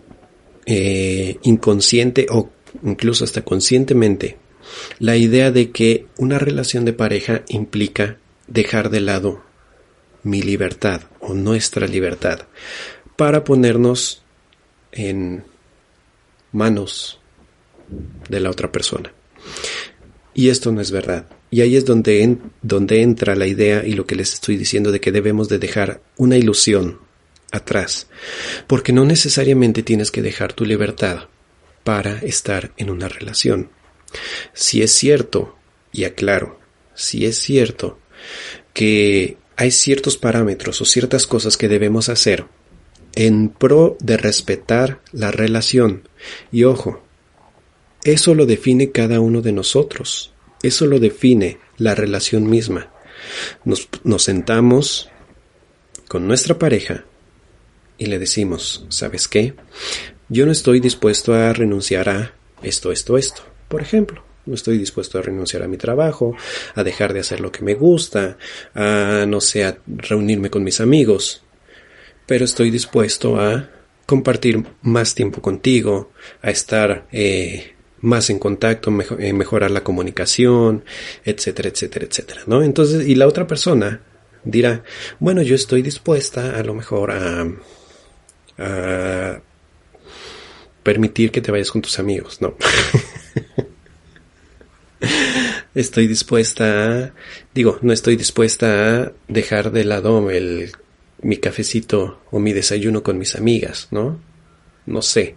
eh, 0.73 1.37
inconsciente 1.41 2.27
o 2.29 2.49
incluso 2.83 3.25
hasta 3.25 3.41
conscientemente 3.41 4.37
la 4.99 5.17
idea 5.17 5.51
de 5.51 5.71
que 5.71 6.05
una 6.17 6.39
relación 6.39 6.85
de 6.85 6.93
pareja 6.93 7.43
implica 7.49 8.19
dejar 8.47 8.89
de 8.89 9.01
lado 9.01 9.43
mi 10.23 10.41
libertad 10.41 11.01
o 11.19 11.33
nuestra 11.33 11.87
libertad 11.87 12.47
para 13.17 13.43
ponernos 13.43 14.23
en 14.93 15.43
manos 16.53 17.19
de 18.29 18.39
la 18.39 18.49
otra 18.49 18.71
persona. 18.71 19.11
Y 20.33 20.47
esto 20.47 20.71
no 20.71 20.79
es 20.79 20.91
verdad. 20.91 21.25
Y 21.49 21.59
ahí 21.59 21.75
es 21.75 21.83
donde, 21.83 22.37
donde 22.61 23.01
entra 23.01 23.35
la 23.35 23.45
idea 23.45 23.85
y 23.85 23.91
lo 23.91 24.05
que 24.05 24.15
les 24.15 24.35
estoy 24.35 24.55
diciendo 24.55 24.93
de 24.93 25.01
que 25.01 25.11
debemos 25.11 25.49
de 25.49 25.59
dejar 25.59 26.01
una 26.15 26.37
ilusión 26.37 26.99
atrás, 27.51 28.07
porque 28.67 28.93
no 28.93 29.05
necesariamente 29.05 29.83
tienes 29.83 30.11
que 30.11 30.21
dejar 30.21 30.53
tu 30.53 30.65
libertad 30.65 31.27
para 31.83 32.19
estar 32.19 32.71
en 32.77 32.89
una 32.89 33.07
relación. 33.07 33.69
Si 34.53 34.81
es 34.81 34.91
cierto, 34.91 35.55
y 35.91 36.03
aclaro, 36.05 36.59
si 36.93 37.25
es 37.25 37.37
cierto 37.37 37.99
que 38.73 39.37
hay 39.57 39.71
ciertos 39.71 40.17
parámetros 40.17 40.81
o 40.81 40.85
ciertas 40.85 41.27
cosas 41.27 41.57
que 41.57 41.67
debemos 41.67 42.09
hacer 42.09 42.45
en 43.15 43.49
pro 43.49 43.97
de 43.99 44.17
respetar 44.17 45.01
la 45.11 45.31
relación, 45.31 46.07
y 46.51 46.63
ojo, 46.63 47.03
eso 48.03 48.33
lo 48.33 48.45
define 48.45 48.91
cada 48.91 49.19
uno 49.19 49.41
de 49.41 49.51
nosotros. 49.51 50.33
Eso 50.63 50.85
lo 50.85 50.99
define 50.99 51.59
la 51.77 51.95
relación 51.95 52.49
misma. 52.49 52.91
Nos, 53.63 53.89
nos, 54.03 54.23
sentamos 54.23 55.09
con 56.07 56.27
nuestra 56.27 56.57
pareja 56.57 57.05
y 58.01 58.07
le 58.07 58.17
decimos, 58.17 58.83
¿sabes 58.89 59.27
qué? 59.27 59.53
Yo 60.27 60.47
no 60.47 60.51
estoy 60.51 60.79
dispuesto 60.79 61.35
a 61.35 61.53
renunciar 61.53 62.09
a 62.09 62.33
esto, 62.63 62.91
esto, 62.91 63.15
esto. 63.15 63.43
Por 63.67 63.83
ejemplo, 63.83 64.23
no 64.47 64.55
estoy 64.55 64.79
dispuesto 64.79 65.19
a 65.19 65.21
renunciar 65.21 65.61
a 65.61 65.67
mi 65.67 65.77
trabajo, 65.77 66.35
a 66.73 66.83
dejar 66.83 67.13
de 67.13 67.19
hacer 67.19 67.41
lo 67.41 67.51
que 67.51 67.63
me 67.63 67.75
gusta, 67.75 68.39
a, 68.73 69.25
no 69.27 69.39
sé, 69.39 69.65
a 69.65 69.77
reunirme 69.85 70.49
con 70.49 70.63
mis 70.63 70.81
amigos. 70.81 71.43
Pero 72.25 72.43
estoy 72.43 72.71
dispuesto 72.71 73.39
a 73.39 73.69
compartir 74.07 74.65
más 74.81 75.13
tiempo 75.13 75.39
contigo, 75.39 76.11
a 76.41 76.49
estar 76.49 77.07
eh, 77.11 77.75
más 77.99 78.31
en 78.31 78.39
contacto, 78.39 78.91
eh, 79.19 79.31
mejorar 79.31 79.69
la 79.69 79.83
comunicación, 79.83 80.85
etcétera, 81.23 81.69
etcétera, 81.69 82.07
etcétera, 82.07 82.41
¿no? 82.47 82.63
Entonces, 82.63 83.07
y 83.07 83.13
la 83.13 83.27
otra 83.27 83.45
persona 83.45 84.01
dirá, 84.43 84.83
bueno, 85.19 85.43
yo 85.43 85.53
estoy 85.53 85.83
dispuesta 85.83 86.57
a 86.57 86.63
lo 86.63 86.73
mejor 86.73 87.11
a, 87.11 87.45
a 88.61 89.41
permitir 90.83 91.31
que 91.31 91.41
te 91.41 91.51
vayas 91.51 91.71
con 91.71 91.81
tus 91.81 91.99
amigos, 91.99 92.41
¿no? 92.41 92.55
estoy 95.75 96.07
dispuesta 96.07 97.05
a, 97.05 97.13
digo, 97.53 97.79
no 97.81 97.93
estoy 97.93 98.15
dispuesta 98.15 99.01
a 99.01 99.11
dejar 99.27 99.71
de 99.71 99.85
lado 99.85 100.29
el, 100.29 100.71
mi 101.21 101.37
cafecito 101.37 102.21
o 102.31 102.39
mi 102.39 102.53
desayuno 102.53 103.03
con 103.03 103.17
mis 103.17 103.35
amigas, 103.35 103.87
¿no? 103.91 104.19
no 104.85 105.01
sé. 105.01 105.35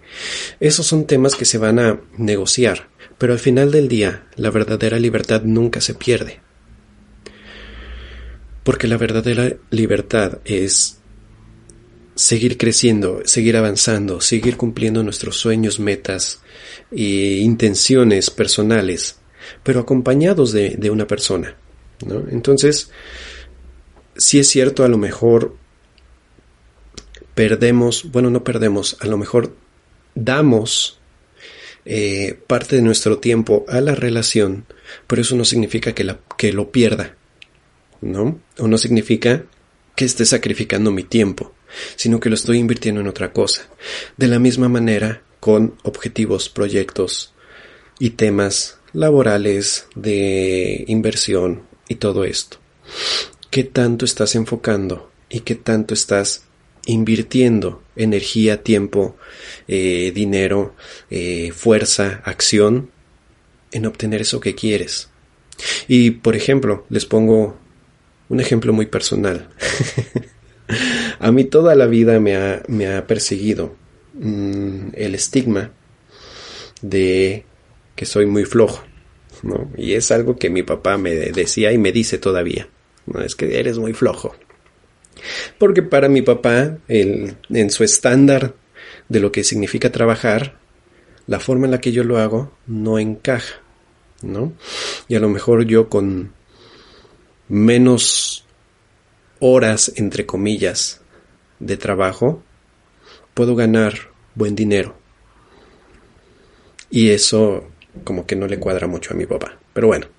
Esos 0.60 0.86
son 0.86 1.06
temas 1.06 1.34
que 1.34 1.44
se 1.44 1.58
van 1.58 1.78
a 1.78 2.00
negociar, 2.16 2.88
pero 3.18 3.32
al 3.32 3.38
final 3.38 3.70
del 3.70 3.88
día 3.88 4.26
la 4.36 4.50
verdadera 4.50 4.98
libertad 4.98 5.42
nunca 5.42 5.80
se 5.80 5.94
pierde. 5.94 6.40
Porque 8.62 8.88
la 8.88 8.96
verdadera 8.96 9.54
libertad 9.70 10.38
es 10.44 10.98
seguir 12.14 12.58
creciendo, 12.58 13.22
seguir 13.24 13.56
avanzando, 13.56 14.20
seguir 14.20 14.56
cumpliendo 14.56 15.02
nuestros 15.02 15.36
sueños, 15.36 15.80
metas 15.80 16.40
e 16.90 17.40
intenciones 17.42 18.30
personales, 18.30 19.16
pero 19.62 19.80
acompañados 19.80 20.52
de, 20.52 20.70
de 20.70 20.90
una 20.90 21.06
persona. 21.06 21.56
¿no? 22.06 22.24
Entonces, 22.30 22.90
si 24.16 24.38
es 24.38 24.48
cierto, 24.48 24.84
a 24.84 24.88
lo 24.88 24.98
mejor 24.98 25.56
perdemos, 27.34 28.10
bueno, 28.10 28.30
no 28.30 28.44
perdemos, 28.44 28.96
a 29.00 29.06
lo 29.06 29.18
mejor 29.18 29.54
damos 30.14 30.98
eh, 31.84 32.38
parte 32.46 32.76
de 32.76 32.82
nuestro 32.82 33.18
tiempo 33.18 33.64
a 33.68 33.80
la 33.80 33.94
relación, 33.94 34.66
pero 35.06 35.22
eso 35.22 35.36
no 35.36 35.44
significa 35.44 35.94
que, 35.94 36.04
la, 36.04 36.20
que 36.38 36.52
lo 36.52 36.70
pierda, 36.70 37.16
¿no? 38.00 38.40
O 38.58 38.68
no 38.68 38.78
significa 38.78 39.44
que 39.94 40.04
esté 40.04 40.24
sacrificando 40.24 40.90
mi 40.90 41.02
tiempo, 41.02 41.53
sino 41.96 42.20
que 42.20 42.28
lo 42.28 42.34
estoy 42.34 42.58
invirtiendo 42.58 43.00
en 43.00 43.08
otra 43.08 43.32
cosa. 43.32 43.68
De 44.16 44.28
la 44.28 44.38
misma 44.38 44.68
manera 44.68 45.22
con 45.40 45.76
objetivos, 45.82 46.48
proyectos 46.48 47.34
y 47.98 48.10
temas 48.10 48.78
laborales, 48.92 49.86
de 49.94 50.84
inversión 50.88 51.62
y 51.88 51.96
todo 51.96 52.24
esto. 52.24 52.58
¿Qué 53.50 53.64
tanto 53.64 54.04
estás 54.04 54.34
enfocando 54.34 55.10
y 55.28 55.40
qué 55.40 55.54
tanto 55.54 55.94
estás 55.94 56.44
invirtiendo 56.86 57.82
energía, 57.96 58.62
tiempo, 58.62 59.16
eh, 59.68 60.12
dinero, 60.14 60.74
eh, 61.10 61.52
fuerza, 61.52 62.22
acción 62.24 62.90
en 63.72 63.86
obtener 63.86 64.20
eso 64.22 64.40
que 64.40 64.54
quieres. 64.54 65.08
Y, 65.88 66.12
por 66.12 66.36
ejemplo, 66.36 66.86
les 66.88 67.06
pongo 67.06 67.58
un 68.28 68.40
ejemplo 68.40 68.72
muy 68.72 68.86
personal. 68.86 69.48
A 71.18 71.32
mí 71.32 71.44
toda 71.44 71.74
la 71.74 71.86
vida 71.86 72.20
me 72.20 72.36
ha, 72.36 72.62
me 72.68 72.92
ha 72.92 73.06
perseguido 73.06 73.74
mm, 74.14 74.88
el 74.94 75.14
estigma 75.14 75.72
de 76.82 77.44
que 77.96 78.06
soy 78.06 78.26
muy 78.26 78.44
flojo. 78.44 78.84
¿no? 79.42 79.70
Y 79.76 79.94
es 79.94 80.10
algo 80.10 80.36
que 80.36 80.50
mi 80.50 80.62
papá 80.62 80.96
me 80.96 81.14
decía 81.14 81.72
y 81.72 81.78
me 81.78 81.92
dice 81.92 82.18
todavía. 82.18 82.68
¿no? 83.06 83.20
Es 83.20 83.34
que 83.34 83.58
eres 83.58 83.78
muy 83.78 83.92
flojo. 83.92 84.34
Porque 85.58 85.82
para 85.82 86.08
mi 86.08 86.22
papá, 86.22 86.78
en 86.88 87.70
su 87.70 87.84
estándar 87.84 88.54
de 89.08 89.20
lo 89.20 89.32
que 89.32 89.44
significa 89.44 89.92
trabajar, 89.92 90.58
la 91.26 91.40
forma 91.40 91.66
en 91.66 91.72
la 91.72 91.80
que 91.80 91.92
yo 91.92 92.04
lo 92.04 92.18
hago 92.18 92.52
no 92.66 92.98
encaja, 92.98 93.60
¿no? 94.22 94.52
Y 95.08 95.14
a 95.14 95.20
lo 95.20 95.28
mejor 95.28 95.64
yo 95.64 95.88
con 95.88 96.32
menos 97.48 98.44
horas, 99.40 99.92
entre 99.96 100.26
comillas, 100.26 101.00
de 101.58 101.76
trabajo, 101.76 102.42
puedo 103.34 103.54
ganar 103.54 103.94
buen 104.34 104.54
dinero. 104.54 104.96
Y 106.90 107.10
eso 107.10 107.68
como 108.04 108.26
que 108.26 108.36
no 108.36 108.46
le 108.46 108.58
cuadra 108.58 108.86
mucho 108.86 109.14
a 109.14 109.16
mi 109.16 109.26
papá. 109.26 109.58
Pero 109.72 109.88
bueno. 109.88 110.06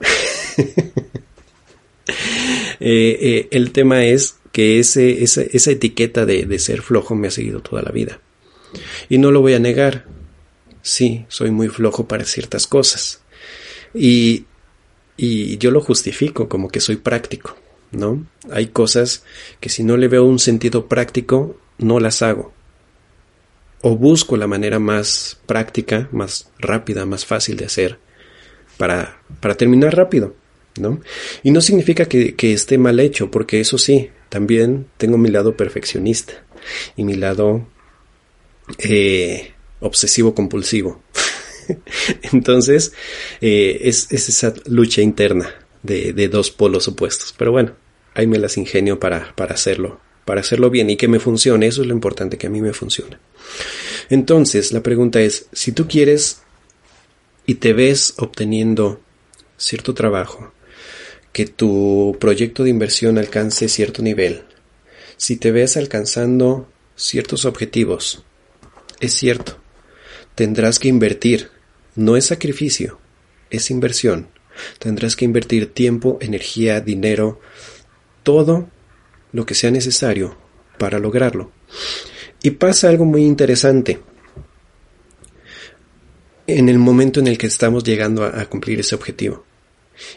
Eh, 2.81 3.17
eh, 3.22 3.48
el 3.51 3.72
tema 3.72 4.03
es 4.03 4.36
que 4.51 4.79
ese, 4.79 5.24
esa, 5.24 5.41
esa 5.41 5.72
etiqueta 5.72 6.25
de, 6.25 6.45
de 6.45 6.60
ser 6.60 6.81
flojo 6.81 7.15
me 7.15 7.29
ha 7.29 7.31
seguido 7.31 7.62
toda 7.62 7.81
la 7.81 7.91
vida. 7.91 8.19
Y 9.10 9.17
no 9.17 9.31
lo 9.31 9.41
voy 9.41 9.53
a 9.53 9.60
negar. 9.60 10.05
Sí, 10.81 11.25
soy 11.29 11.51
muy 11.51 11.69
flojo 11.69 12.07
para 12.07 12.25
ciertas 12.25 12.67
cosas. 12.67 13.22
Y, 13.93 14.45
y 15.17 15.57
yo 15.57 15.72
lo 15.72 15.81
justifico 15.81 16.50
como 16.50 16.69
que 16.69 16.81
soy 16.81 16.98
práctico, 16.98 17.57
¿no? 17.95 18.25
Hay 18.51 18.67
cosas 18.67 19.23
que 19.59 19.69
si 19.69 19.83
no 19.83 19.97
le 19.97 20.07
veo 20.07 20.25
un 20.25 20.39
sentido 20.39 20.87
práctico, 20.87 21.57
no 21.77 21.99
las 21.99 22.21
hago. 22.21 22.53
O 23.81 23.97
busco 23.97 24.37
la 24.37 24.47
manera 24.47 24.79
más 24.79 25.39
práctica, 25.45 26.09
más 26.11 26.49
rápida, 26.59 27.05
más 27.05 27.25
fácil 27.25 27.57
de 27.57 27.65
hacer 27.65 27.99
para, 28.77 29.21
para 29.39 29.55
terminar 29.55 29.95
rápido, 29.95 30.35
¿no? 30.79 31.01
Y 31.43 31.51
no 31.51 31.61
significa 31.61 32.05
que, 32.05 32.35
esté 32.53 32.77
mal 32.77 32.99
hecho, 32.99 33.31
porque 33.31 33.59
eso 33.59 33.77
sí, 33.77 34.09
también 34.29 34.87
tengo 34.97 35.17
mi 35.17 35.29
lado 35.29 35.55
perfeccionista 35.55 36.33
y 36.95 37.03
mi 37.03 37.15
lado 37.15 37.67
eh, 38.79 39.53
obsesivo 39.79 40.33
compulsivo. 40.33 41.01
Entonces, 42.33 42.93
eh, 43.41 43.79
es, 43.83 44.11
esa 44.11 44.53
lucha 44.65 45.01
interna 45.01 45.53
de, 45.83 46.27
dos 46.27 46.51
polos 46.51 46.87
opuestos. 46.87 47.33
Pero 47.37 47.51
bueno, 47.51 47.73
ahí 48.15 48.25
me 48.27 48.39
las 48.39 48.57
ingenio 48.57 49.00
para, 49.00 49.36
para 49.36 49.53
hacerlo, 49.53 50.00
para 50.25 50.41
hacerlo 50.41 50.69
bien 50.69 50.89
y 50.89 50.98
que 50.98 51.07
me 51.07 51.19
funcione. 51.19 51.67
Eso 51.67 51.81
es 51.81 51.88
lo 51.88 51.93
importante, 51.93 52.38
que 52.38 52.48
a 52.48 52.50
mí 52.50 52.62
me 52.62 52.74
funcione. 52.74 53.17
Entonces, 54.10 54.72
la 54.72 54.81
pregunta 54.81 55.22
es, 55.22 55.48
si 55.51 55.72
tú 55.72 55.88
quieres 55.88 56.41
y 57.45 57.55
te 57.55 57.74
ves 57.74 58.15
obteniendo 58.17 59.01
cierto 59.57 59.93
trabajo, 59.93 60.51
que 61.31 61.45
tu 61.45 62.17
proyecto 62.19 62.63
de 62.63 62.69
inversión 62.69 63.17
alcance 63.17 63.67
cierto 63.67 64.01
nivel, 64.01 64.43
si 65.17 65.36
te 65.36 65.51
ves 65.51 65.77
alcanzando 65.77 66.67
ciertos 66.95 67.45
objetivos, 67.45 68.24
es 69.00 69.13
cierto, 69.13 69.57
tendrás 70.36 70.79
que 70.79 70.88
invertir, 70.88 71.50
no 71.95 72.15
es 72.17 72.25
sacrificio, 72.25 73.00
es 73.50 73.69
inversión. 73.69 74.29
Tendrás 74.79 75.15
que 75.15 75.25
invertir 75.25 75.74
tiempo, 75.74 76.17
energía, 76.22 76.79
dinero, 76.79 77.39
todo 78.25 78.67
lo 79.32 79.46
que 79.46 79.53
sea 79.53 79.72
necesario 79.72 80.36
para 80.77 81.00
lograrlo. 81.00 81.51
Y 82.41 82.51
pasa 82.51 82.89
algo 82.89 83.05
muy 83.05 83.24
interesante. 83.24 84.00
En 86.48 86.67
el 86.67 86.79
momento 86.79 87.20
en 87.22 87.27
el 87.27 87.38
que 87.38 87.48
estamos 87.48 87.84
llegando 87.84 88.24
a, 88.24 88.46
cumplir 88.48 88.79
ese 88.79 88.96
objetivo. 88.96 89.46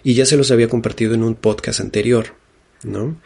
Y 0.02 0.14
ya 0.14 0.26
se 0.26 0.36
los 0.36 0.50
había 0.50 0.68
compartido 0.68 1.14
en 1.14 1.22
un 1.22 1.36
podcast 1.36 1.80
anterior, 1.80 2.34
¿no? 2.82 3.20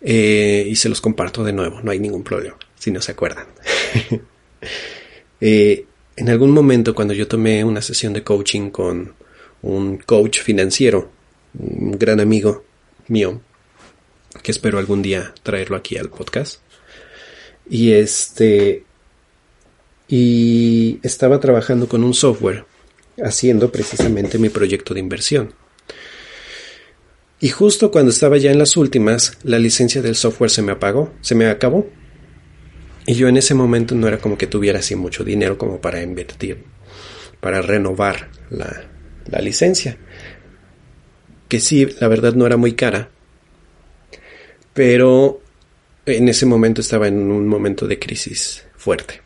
Eh, 0.00 0.66
y 0.68 0.76
se 0.76 0.88
los 0.88 1.00
comparto 1.00 1.44
de 1.44 1.52
nuevo, 1.52 1.80
no 1.82 1.90
hay 1.90 1.98
ningún 1.98 2.24
problema, 2.24 2.56
si 2.78 2.90
no 2.90 3.02
se 3.02 3.12
acuerdan. 3.12 3.46
Eh, 5.44 5.86
en 6.14 6.28
algún 6.28 6.52
momento 6.52 6.94
cuando 6.94 7.14
yo 7.14 7.26
tomé 7.26 7.64
una 7.64 7.82
sesión 7.82 8.12
de 8.12 8.22
coaching 8.22 8.70
con 8.70 9.12
un 9.62 9.96
coach 9.98 10.38
financiero, 10.38 11.10
un 11.58 11.98
gran 11.98 12.20
amigo 12.20 12.62
mío, 13.08 13.40
que 14.42 14.50
espero 14.50 14.78
algún 14.78 15.02
día 15.02 15.34
traerlo 15.42 15.76
aquí 15.76 15.96
al 15.96 16.10
podcast. 16.10 16.60
Y 17.68 17.92
este 17.92 18.84
y 20.08 20.98
estaba 21.02 21.40
trabajando 21.40 21.88
con 21.88 22.04
un 22.04 22.12
software 22.12 22.64
haciendo 23.22 23.70
precisamente 23.70 24.38
mi 24.38 24.48
proyecto 24.48 24.94
de 24.94 25.00
inversión. 25.00 25.54
Y 27.40 27.48
justo 27.48 27.90
cuando 27.90 28.10
estaba 28.10 28.36
ya 28.36 28.50
en 28.52 28.58
las 28.58 28.76
últimas, 28.76 29.38
la 29.42 29.58
licencia 29.58 30.00
del 30.00 30.14
software 30.14 30.50
se 30.50 30.62
me 30.62 30.72
apagó, 30.72 31.12
se 31.22 31.34
me 31.34 31.46
acabó. 31.46 31.88
Y 33.06 33.14
yo 33.14 33.26
en 33.26 33.36
ese 33.36 33.54
momento 33.54 33.94
no 33.94 34.06
era 34.06 34.18
como 34.18 34.38
que 34.38 34.46
tuviera 34.46 34.78
así 34.78 34.94
mucho 34.94 35.24
dinero 35.24 35.58
como 35.58 35.80
para 35.80 36.02
invertir, 36.02 36.62
para 37.40 37.60
renovar 37.60 38.28
la, 38.50 38.84
la 39.26 39.40
licencia. 39.40 39.96
Que 41.48 41.58
sí, 41.58 41.88
la 42.00 42.06
verdad 42.06 42.34
no 42.34 42.46
era 42.46 42.56
muy 42.56 42.74
cara. 42.74 43.10
Pero 44.74 45.40
en 46.06 46.28
ese 46.28 46.46
momento 46.46 46.80
estaba 46.80 47.08
en 47.08 47.30
un 47.30 47.46
momento 47.46 47.86
de 47.86 47.98
crisis 47.98 48.64
fuerte. 48.76 49.20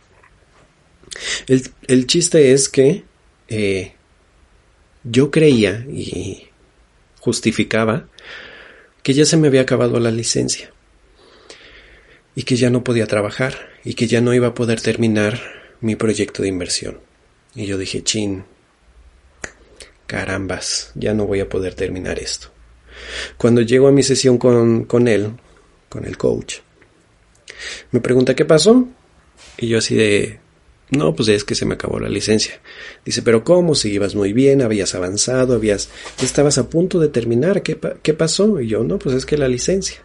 El, 1.46 1.62
el 1.86 2.06
chiste 2.06 2.52
es 2.52 2.68
que 2.68 3.04
eh, 3.48 3.92
yo 5.04 5.30
creía 5.30 5.86
y 5.88 6.48
justificaba 7.20 8.08
que 9.02 9.14
ya 9.14 9.24
se 9.24 9.36
me 9.36 9.48
había 9.48 9.62
acabado 9.62 10.00
la 10.00 10.10
licencia 10.10 10.72
y 12.34 12.42
que 12.42 12.56
ya 12.56 12.70
no 12.70 12.84
podía 12.84 13.06
trabajar 13.06 13.70
y 13.84 13.94
que 13.94 14.06
ya 14.06 14.20
no 14.20 14.34
iba 14.34 14.48
a 14.48 14.54
poder 14.54 14.80
terminar 14.80 15.40
mi 15.80 15.96
proyecto 15.96 16.42
de 16.42 16.48
inversión. 16.48 17.00
Y 17.54 17.66
yo 17.66 17.78
dije, 17.78 18.02
chin, 18.02 18.44
carambas, 20.06 20.92
ya 20.94 21.14
no 21.14 21.26
voy 21.26 21.40
a 21.40 21.48
poder 21.48 21.74
terminar 21.74 22.18
esto. 22.18 22.50
Cuando 23.36 23.60
llego 23.60 23.88
a 23.88 23.92
mi 23.92 24.02
sesión 24.02 24.38
con, 24.38 24.84
con 24.84 25.08
él, 25.08 25.32
con 25.88 26.04
el 26.04 26.16
coach, 26.16 26.56
me 27.90 28.00
pregunta 28.00 28.34
qué 28.34 28.44
pasó 28.44 28.88
y 29.58 29.68
yo 29.68 29.78
así 29.78 29.94
de, 29.94 30.40
no, 30.90 31.14
pues 31.14 31.28
es 31.28 31.44
que 31.44 31.54
se 31.54 31.66
me 31.66 31.74
acabó 31.74 31.98
la 31.98 32.08
licencia. 32.08 32.60
Dice, 33.04 33.22
pero 33.22 33.42
¿cómo? 33.44 33.74
Si 33.74 33.90
ibas 33.92 34.14
muy 34.14 34.32
bien, 34.32 34.62
habías 34.62 34.94
avanzado, 34.94 35.54
habías, 35.54 35.88
estabas 36.22 36.58
a 36.58 36.68
punto 36.68 37.00
de 37.00 37.08
terminar, 37.08 37.62
¿qué, 37.62 37.78
qué 38.02 38.14
pasó? 38.14 38.60
Y 38.60 38.68
yo, 38.68 38.84
no, 38.84 38.98
pues 38.98 39.14
es 39.16 39.26
que 39.26 39.36
la 39.36 39.48
licencia. 39.48 39.98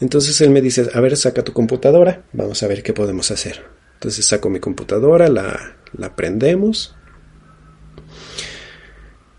Entonces 0.00 0.40
él 0.40 0.50
me 0.50 0.60
dice, 0.60 0.88
a 0.92 1.00
ver, 1.00 1.16
saca 1.16 1.42
tu 1.42 1.52
computadora, 1.52 2.24
vamos 2.32 2.62
a 2.62 2.68
ver 2.68 2.82
qué 2.82 2.92
podemos 2.92 3.30
hacer. 3.30 3.64
Entonces 3.94 4.26
saco 4.26 4.48
mi 4.48 4.60
computadora, 4.60 5.28
la, 5.28 5.76
la 5.96 6.14
prendemos 6.14 6.94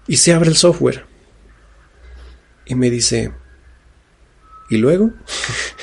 y 0.07 0.17
se 0.17 0.33
abre 0.33 0.49
el 0.49 0.57
software. 0.57 1.05
Y 2.69 2.75
me 2.75 2.89
dice, 2.89 3.33
¿y 4.69 4.77
luego? 4.77 5.11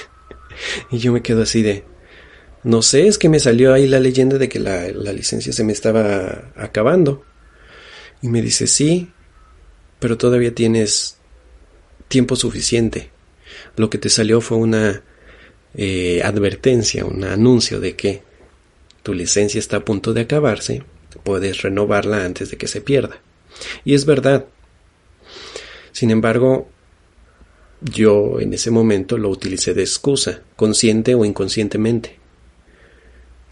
y 0.90 0.96
yo 0.98 1.12
me 1.12 1.20
quedo 1.20 1.42
así 1.42 1.60
de, 1.60 1.84
no 2.62 2.80
sé, 2.80 3.06
es 3.06 3.18
que 3.18 3.28
me 3.28 3.38
salió 3.38 3.74
ahí 3.74 3.86
la 3.86 4.00
leyenda 4.00 4.38
de 4.38 4.48
que 4.48 4.58
la, 4.58 4.88
la 4.88 5.12
licencia 5.12 5.52
se 5.52 5.64
me 5.64 5.74
estaba 5.74 6.52
acabando. 6.56 7.22
Y 8.22 8.28
me 8.28 8.40
dice, 8.40 8.66
sí, 8.66 9.12
pero 9.98 10.16
todavía 10.16 10.54
tienes 10.54 11.18
tiempo 12.08 12.36
suficiente 12.36 13.10
lo 13.76 13.90
que 13.90 13.98
te 13.98 14.08
salió 14.08 14.40
fue 14.40 14.58
una 14.58 15.02
eh, 15.74 16.22
advertencia, 16.24 17.04
un 17.04 17.24
anuncio 17.24 17.80
de 17.80 17.96
que 17.96 18.22
tu 19.02 19.14
licencia 19.14 19.58
está 19.58 19.78
a 19.78 19.84
punto 19.84 20.12
de 20.12 20.22
acabarse, 20.22 20.82
puedes 21.22 21.62
renovarla 21.62 22.24
antes 22.24 22.50
de 22.50 22.56
que 22.56 22.68
se 22.68 22.80
pierda. 22.80 23.20
Y 23.84 23.94
es 23.94 24.04
verdad. 24.04 24.46
Sin 25.92 26.10
embargo, 26.10 26.68
yo 27.80 28.40
en 28.40 28.54
ese 28.54 28.70
momento 28.70 29.18
lo 29.18 29.28
utilicé 29.28 29.74
de 29.74 29.82
excusa, 29.82 30.42
consciente 30.56 31.14
o 31.14 31.24
inconscientemente. 31.24 32.18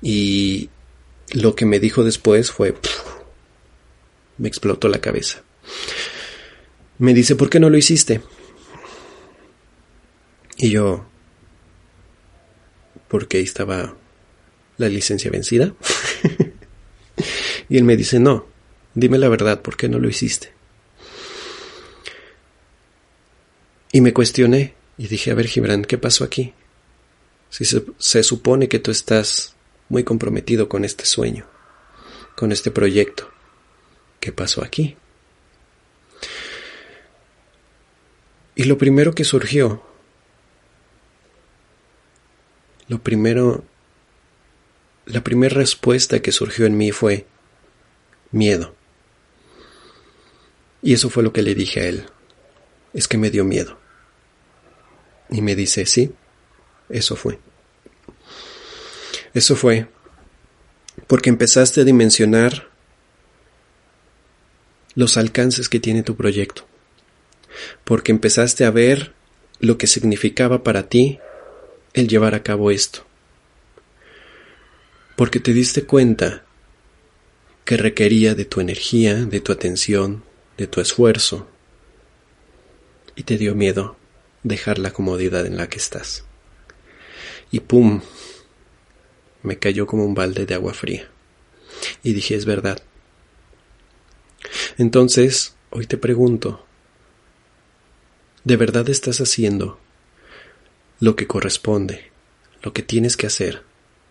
Y 0.03 0.71
lo 1.33 1.55
que 1.55 1.67
me 1.67 1.81
dijo 1.81 2.05
después 2.05 2.51
fue... 2.51 2.75
me 4.39 4.49
explotó 4.49 4.89
la 4.89 5.01
cabeza. 5.01 5.43
Me 6.99 7.13
dice, 7.13 7.37
¿por 7.37 7.51
qué 7.51 7.61
no 7.61 7.71
lo 7.71 7.77
hiciste? 7.77 8.21
Y 10.57 10.71
yo, 10.71 11.05
¿por 13.09 13.29
qué 13.29 13.41
estaba 13.41 13.97
la 14.79 14.89
licencia 14.89 15.31
vencida? 15.31 15.75
y 17.69 17.77
él 17.77 17.85
me 17.85 17.97
dice, 17.97 18.21
no, 18.21 18.47
dime 18.95 19.19
la 19.19 19.29
verdad, 19.29 19.61
¿por 19.61 19.77
qué 19.77 19.89
no 19.89 19.99
lo 19.99 20.09
hiciste? 20.09 20.54
Y 23.95 24.01
me 24.01 24.13
cuestioné 24.13 24.75
y 24.99 25.07
dije, 25.07 25.31
a 25.31 25.35
ver, 25.35 25.47
Gibran, 25.47 25.85
¿qué 25.85 25.99
pasó 25.99 26.25
aquí? 26.25 26.53
Si 27.49 27.65
se, 27.65 27.85
se 27.97 28.25
supone 28.25 28.69
que 28.69 28.81
tú 28.81 28.91
estás 28.91 29.55
muy 29.89 30.03
comprometido 30.03 30.69
con 30.69 30.85
este 30.85 31.05
sueño, 31.05 31.47
con 32.35 32.51
este 32.51 32.73
proyecto, 32.73 33.31
¿qué 34.19 34.33
pasó 34.33 34.65
aquí? 34.65 34.97
Y 38.57 38.65
lo 38.65 38.79
primero 38.79 39.15
que 39.15 39.23
surgió 39.23 39.85
lo 42.89 42.99
primero, 42.99 43.63
la 45.07 45.23
primera 45.23 45.55
respuesta 45.55 46.21
que 46.21 46.33
surgió 46.33 46.67
en 46.67 46.77
mí 46.77 46.91
fue 46.91 47.27
miedo. 48.33 48.75
Y 50.83 50.95
eso 50.95 51.11
fue 51.11 51.23
lo 51.23 51.33
que 51.33 51.43
le 51.43 51.55
dije 51.55 51.81
a 51.81 51.87
él. 51.87 52.07
Es 52.93 53.07
que 53.07 53.19
me 53.19 53.31
dio 53.31 53.45
miedo. 53.45 53.84
Y 55.35 55.43
me 55.43 55.57
dice, 55.57 55.85
sí, 55.85 56.13
eso 56.89 57.17
fue. 57.17 57.41
Eso 59.35 59.57
fue 59.57 59.89
porque 61.09 61.29
empezaste 61.29 61.81
a 61.81 61.85
dimensionar 61.85 62.71
los 64.95 65.17
alcances 65.17 65.69
que 65.69 65.81
tiene 65.81 66.05
tu 66.05 66.15
proyecto. 66.15 66.65
Porque 67.83 68.13
empezaste 68.13 68.65
a 68.65 68.71
ver 68.71 69.13
lo 69.59 69.77
que 69.77 69.89
significaba 69.89 70.63
para 70.63 70.89
ti 70.89 71.19
el 71.95 72.07
llevar 72.07 72.37
a 72.37 72.45
cabo 72.45 72.71
esto. 72.71 73.05
Porque 75.17 75.41
te 75.41 75.53
diste 75.53 75.83
cuenta 75.83 76.45
que 77.65 77.77
requería 77.77 78.37
de 78.37 78.45
tu 78.45 78.61
energía, 78.61 79.17
de 79.17 79.41
tu 79.41 79.51
atención, 79.51 80.23
de 80.57 80.69
tu 80.69 80.81
esfuerzo, 80.81 81.49
y 83.17 83.25
te 83.25 83.37
dio 83.37 83.57
miedo 83.57 83.97
dejar 84.45 84.79
la 84.79 84.93
comodidad 84.93 85.45
en 85.47 85.57
la 85.57 85.69
que 85.69 85.79
estás. 85.79 86.25
Y 87.51 87.61
¡pum! 87.61 88.01
me 89.43 89.59
cayó 89.59 89.87
como 89.87 90.05
un 90.05 90.15
balde 90.15 90.47
de 90.47 90.55
agua 90.55 90.73
fría. 90.73 91.11
Y 92.03 92.13
dije, 92.13 92.35
es 92.35 92.45
verdad. 92.45 92.83
Entonces, 94.79 95.55
hoy 95.71 95.87
te 95.87 95.99
pregunto, 95.99 96.65
¿de 98.45 98.57
verdad 98.57 98.89
estás 98.89 99.21
haciendo 99.21 99.81
lo 101.01 101.17
que 101.17 101.27
corresponde, 101.27 102.11
lo 102.63 102.73
que 102.73 102.83
tienes 102.83 103.17
que 103.17 103.27
hacer 103.27 103.65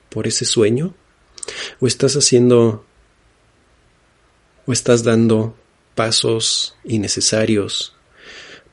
por 0.10 0.28
ese 0.28 0.46
sueño? 0.46 0.94
¿O 1.80 1.88
estás 1.88 2.16
haciendo 2.16 2.86
o 4.66 4.72
estás 4.72 5.04
dando 5.04 5.58
pasos 5.96 6.76
innecesarios, 6.84 7.93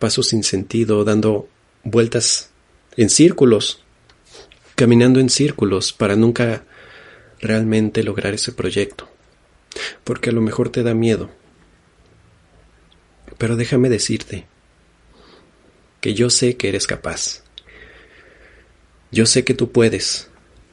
pasos 0.00 0.28
sin 0.28 0.42
sentido, 0.42 1.04
dando 1.04 1.48
vueltas 1.84 2.50
en 2.96 3.10
círculos, 3.10 3.84
caminando 4.74 5.20
en 5.20 5.30
círculos 5.30 5.92
para 5.92 6.16
nunca 6.16 6.64
realmente 7.38 8.02
lograr 8.02 8.34
ese 8.34 8.50
proyecto? 8.50 9.08
Porque 10.02 10.30
a 10.30 10.32
lo 10.32 10.40
mejor 10.40 10.70
te 10.70 10.82
da 10.82 10.94
miedo. 10.94 11.30
Pero 13.38 13.56
déjame 13.56 13.88
decirte 13.88 14.46
que 16.00 16.14
yo 16.14 16.30
sé 16.30 16.56
que 16.56 16.68
eres 16.68 16.86
capaz. 16.86 17.42
Yo 19.12 19.26
sé 19.26 19.44
que 19.44 19.54
tú 19.54 19.70
puedes. 19.70 20.28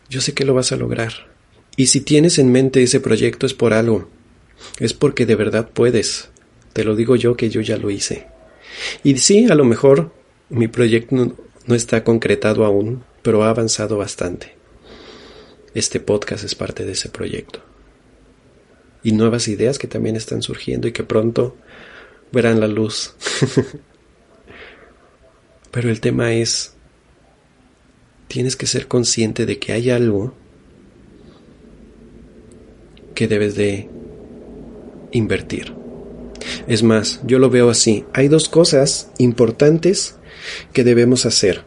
Yo 0.10 0.22
sé 0.22 0.34
que 0.34 0.46
lo 0.46 0.54
vas 0.54 0.72
a 0.72 0.78
lograr. 0.78 1.28
Y 1.76 1.88
si 1.88 2.02
tienes 2.02 2.40
en 2.40 2.52
mente 2.52 2.82
ese 2.82 3.00
proyecto 3.00 3.46
es 3.46 3.54
por 3.54 3.74
algo. 3.74 4.10
Es 4.80 4.94
porque 4.94 5.26
de 5.26 5.36
verdad 5.36 5.70
puedes. 5.72 6.30
Te 6.74 6.84
lo 6.84 6.96
digo 6.96 7.16
yo 7.16 7.36
que 7.36 7.50
yo 7.50 7.62
ya 7.62 7.78
lo 7.78 7.92
hice. 7.92 8.28
Y 9.04 9.18
sí, 9.18 9.48
a 9.50 9.56
lo 9.56 9.66
mejor 9.66 10.12
mi 10.50 10.68
proyecto 10.68 11.36
no, 11.66 11.76
está 11.76 12.04
concretado 12.04 12.66
aún, 12.66 13.04
pero 13.22 13.44
ha 13.44 13.50
avanzado 13.50 13.98
bastante. 13.98 14.56
Este 15.74 16.00
podcast 16.00 16.44
es 16.44 16.56
parte 16.56 16.86
de 16.86 16.94
ese 16.94 17.10
proyecto. 17.10 17.62
Y 19.04 19.12
nuevas 19.12 19.48
ideas 19.48 19.78
que 19.78 19.88
también 19.88 20.16
están 20.16 20.42
surgiendo 20.42 20.88
y 20.88 20.92
que 20.92 21.04
pronto 21.04 21.56
verán 22.32 22.60
la 22.60 22.68
luz. 22.68 23.16
pero 25.72 25.90
el 25.90 26.00
tema 26.00 26.34
es, 26.34 26.74
tienes 28.28 28.56
que 28.56 28.66
ser 28.66 28.88
consciente 28.88 29.46
de 29.46 29.60
que 29.60 29.74
hay 29.74 29.90
algo 29.90 30.34
que 33.14 33.28
debes 33.28 33.56
de 33.56 33.90
invertir. 35.12 35.74
Es 36.68 36.84
más, 36.84 37.22
yo 37.26 37.40
lo 37.40 37.50
veo 37.50 37.70
así. 37.70 38.06
Hay 38.14 38.28
dos 38.28 38.50
cosas 38.50 39.12
importantes 39.18 40.16
que 40.74 40.84
debemos 40.84 41.26
hacer 41.26 41.64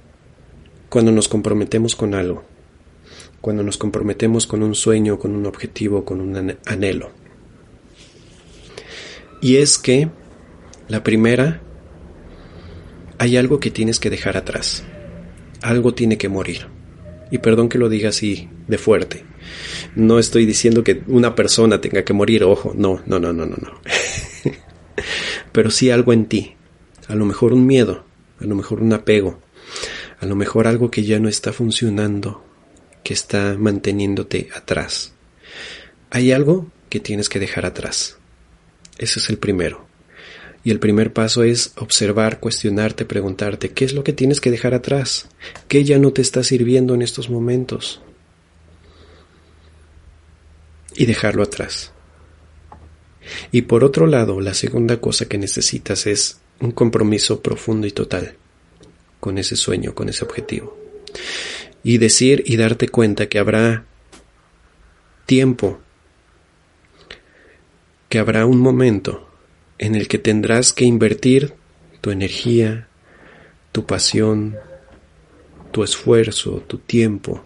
cuando 0.89 1.13
nos 1.13 1.29
comprometemos 1.29 1.97
con 1.97 2.15
algo. 2.15 2.45
Cuando 3.41 3.63
nos 3.63 3.79
comprometemos 3.79 4.47
con 4.47 4.63
un 4.63 4.75
sueño, 4.75 5.19
con 5.19 5.35
un 5.35 5.47
objetivo, 5.47 6.05
con 6.05 6.21
un 6.21 6.57
anhelo. 6.67 7.11
Y 9.41 9.57
es 9.57 9.79
que 9.79 10.11
la 10.89 11.03
primera, 11.03 11.63
hay 13.19 13.37
algo 13.37 13.61
que 13.61 13.71
tienes 13.71 13.99
que 13.99 14.11
dejar 14.11 14.37
atrás. 14.37 14.85
Algo 15.63 15.95
tiene 15.95 16.19
que 16.19 16.29
morir. 16.29 16.80
Y 17.31 17.39
perdón 17.39 17.69
que 17.69 17.79
lo 17.79 17.89
diga 17.89 18.09
así 18.09 18.49
de 18.67 18.79
fuerte. 18.79 19.25
No 19.95 20.19
estoy 20.19 20.47
diciendo 20.47 20.83
que 20.83 21.03
una 21.07 21.35
persona 21.35 21.81
tenga 21.81 22.05
que 22.05 22.13
morir, 22.13 22.45
ojo, 22.45 22.73
no, 22.77 23.01
no, 23.07 23.19
no, 23.19 23.33
no, 23.33 23.47
no, 23.47 23.57
no. 23.57 23.81
Pero 25.53 25.71
sí 25.71 25.91
algo 25.91 26.13
en 26.13 26.27
ti. 26.27 26.57
A 27.09 27.15
lo 27.15 27.25
mejor 27.25 27.53
un 27.53 27.67
miedo, 27.67 28.05
a 28.41 28.45
lo 28.45 28.55
mejor 28.55 28.83
un 28.83 28.93
apego, 28.93 29.41
a 30.21 30.27
lo 30.27 30.37
mejor 30.37 30.67
algo 30.67 30.91
que 30.91 31.03
ya 31.03 31.19
no 31.19 31.29
está 31.29 31.53
funcionando, 31.53 32.45
que 33.03 33.15
está 33.15 33.57
manteniéndote 33.59 34.49
atrás. 34.55 35.13
Hay 36.11 36.33
algo 36.33 36.71
que 36.89 37.01
tienes 37.01 37.29
que 37.29 37.39
dejar 37.39 37.67
atrás. 37.67 38.19
Ese 38.99 39.19
es 39.19 39.31
el 39.31 39.39
primero. 39.39 39.90
Y 40.63 40.71
el 40.71 40.79
primer 40.79 41.13
paso 41.13 41.43
es 41.43 41.73
observar, 41.77 42.39
cuestionarte, 42.39 43.05
preguntarte, 43.05 43.71
¿qué 43.71 43.85
es 43.85 43.95
lo 43.95 44.05
que 44.05 44.13
tienes 44.13 44.41
que 44.41 44.51
dejar 44.51 44.75
atrás? 44.75 45.29
¿Qué 45.69 45.85
ya 45.85 45.99
no 45.99 46.13
te 46.13 46.21
está 46.21 46.43
sirviendo 46.43 46.95
en 46.95 47.03
estos 47.03 47.31
momentos? 47.31 48.03
y 51.01 51.07
dejarlo 51.07 51.43
atrás. 51.43 51.93
Y 53.53 53.63
por 53.63 53.85
otro 53.85 54.07
lado, 54.07 54.41
la 54.43 54.53
segunda 54.53 55.01
cosa 55.01 55.27
que 55.27 55.39
necesitas 55.39 56.07
es 56.07 56.41
un 56.59 56.73
compromiso 56.73 57.41
profundo 57.41 57.87
y 57.87 57.91
total 57.91 58.37
con 59.19 59.39
ese 59.39 59.57
sueño, 59.57 59.95
con 59.95 60.11
ese 60.11 60.27
objetivo. 60.27 60.77
Y 61.83 61.97
decir 61.97 62.43
y 62.45 62.59
darte 62.59 62.89
cuenta 62.91 63.31
que 63.31 63.39
habrá 63.39 63.87
tiempo, 65.25 65.81
que 68.11 68.19
habrá 68.19 68.45
un 68.45 68.59
momento 68.59 69.30
en 69.81 69.97
el 69.97 70.07
que 70.07 70.19
tendrás 70.19 70.73
que 70.73 70.85
invertir 70.85 71.55
tu 72.01 72.13
energía, 72.13 72.87
tu 73.73 73.85
pasión, 73.85 74.57
tu 75.73 75.83
esfuerzo, 75.83 76.63
tu 76.69 76.79
tiempo 76.79 77.45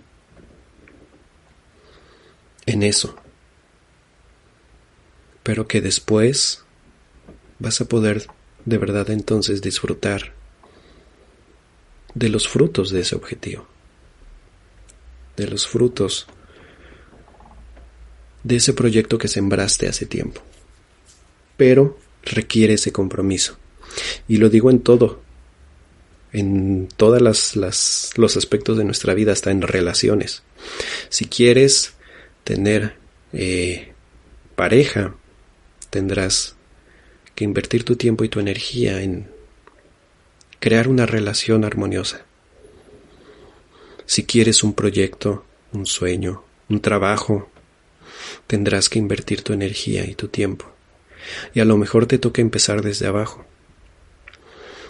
en 2.67 2.83
eso 2.83 3.17
pero 5.45 5.69
que 5.69 5.81
después 5.81 6.65
vas 7.61 7.81
a 7.81 7.85
poder 7.85 8.27
de 8.65 8.79
verdad 8.79 9.11
entonces 9.11 9.63
disfrutar 9.63 10.33
de 12.15 12.29
los 12.31 12.49
frutos 12.49 12.91
de 12.91 13.01
ese 13.01 13.15
objetivo, 13.15 13.67
de 15.37 15.47
los 15.47 15.69
frutos 15.69 16.27
de 18.43 18.57
ese 18.57 18.73
proyecto 18.73 19.19
que 19.19 19.29
sembraste 19.29 19.87
hace 19.87 20.07
tiempo. 20.07 20.41
Pero 21.57 21.99
requiere 22.25 22.75
ese 22.75 22.93
compromiso. 22.93 23.57
Y 24.29 24.39
lo 24.39 24.49
digo 24.49 24.71
en 24.71 24.81
todo, 24.81 25.23
en 26.33 26.89
todos 26.97 27.23
los 27.23 28.37
aspectos 28.37 28.77
de 28.77 28.85
nuestra 28.85 29.15
vida, 29.15 29.33
hasta 29.33 29.51
en 29.51 29.63
relaciones. 29.63 30.43
Si 31.09 31.27
quieres 31.27 31.95
tener 32.43 32.97
eh, 33.33 33.93
pareja, 34.57 35.15
tendrás 35.91 36.57
que 37.35 37.45
invertir 37.45 37.85
tu 37.85 37.97
tiempo 37.97 38.25
y 38.25 38.29
tu 38.29 38.41
energía 38.41 39.03
en 39.03 39.29
crear 40.61 40.89
una 40.89 41.07
relación 41.07 41.65
armoniosa. 41.65 42.25
Si 44.07 44.25
quieres 44.25 44.63
un 44.63 44.75
proyecto, 44.75 45.45
un 45.73 45.87
sueño, 45.87 46.45
un 46.69 46.81
trabajo, 46.81 47.51
tendrás 48.47 48.89
que 48.89 48.99
invertir 48.99 49.43
tu 49.43 49.53
energía 49.53 50.05
y 50.05 50.15
tu 50.15 50.29
tiempo. 50.29 50.74
Y 51.55 51.61
a 51.61 51.65
lo 51.65 51.77
mejor 51.77 52.07
te 52.07 52.19
toca 52.19 52.43
empezar 52.43 52.83
desde 52.83 53.07
abajo. 53.07 53.45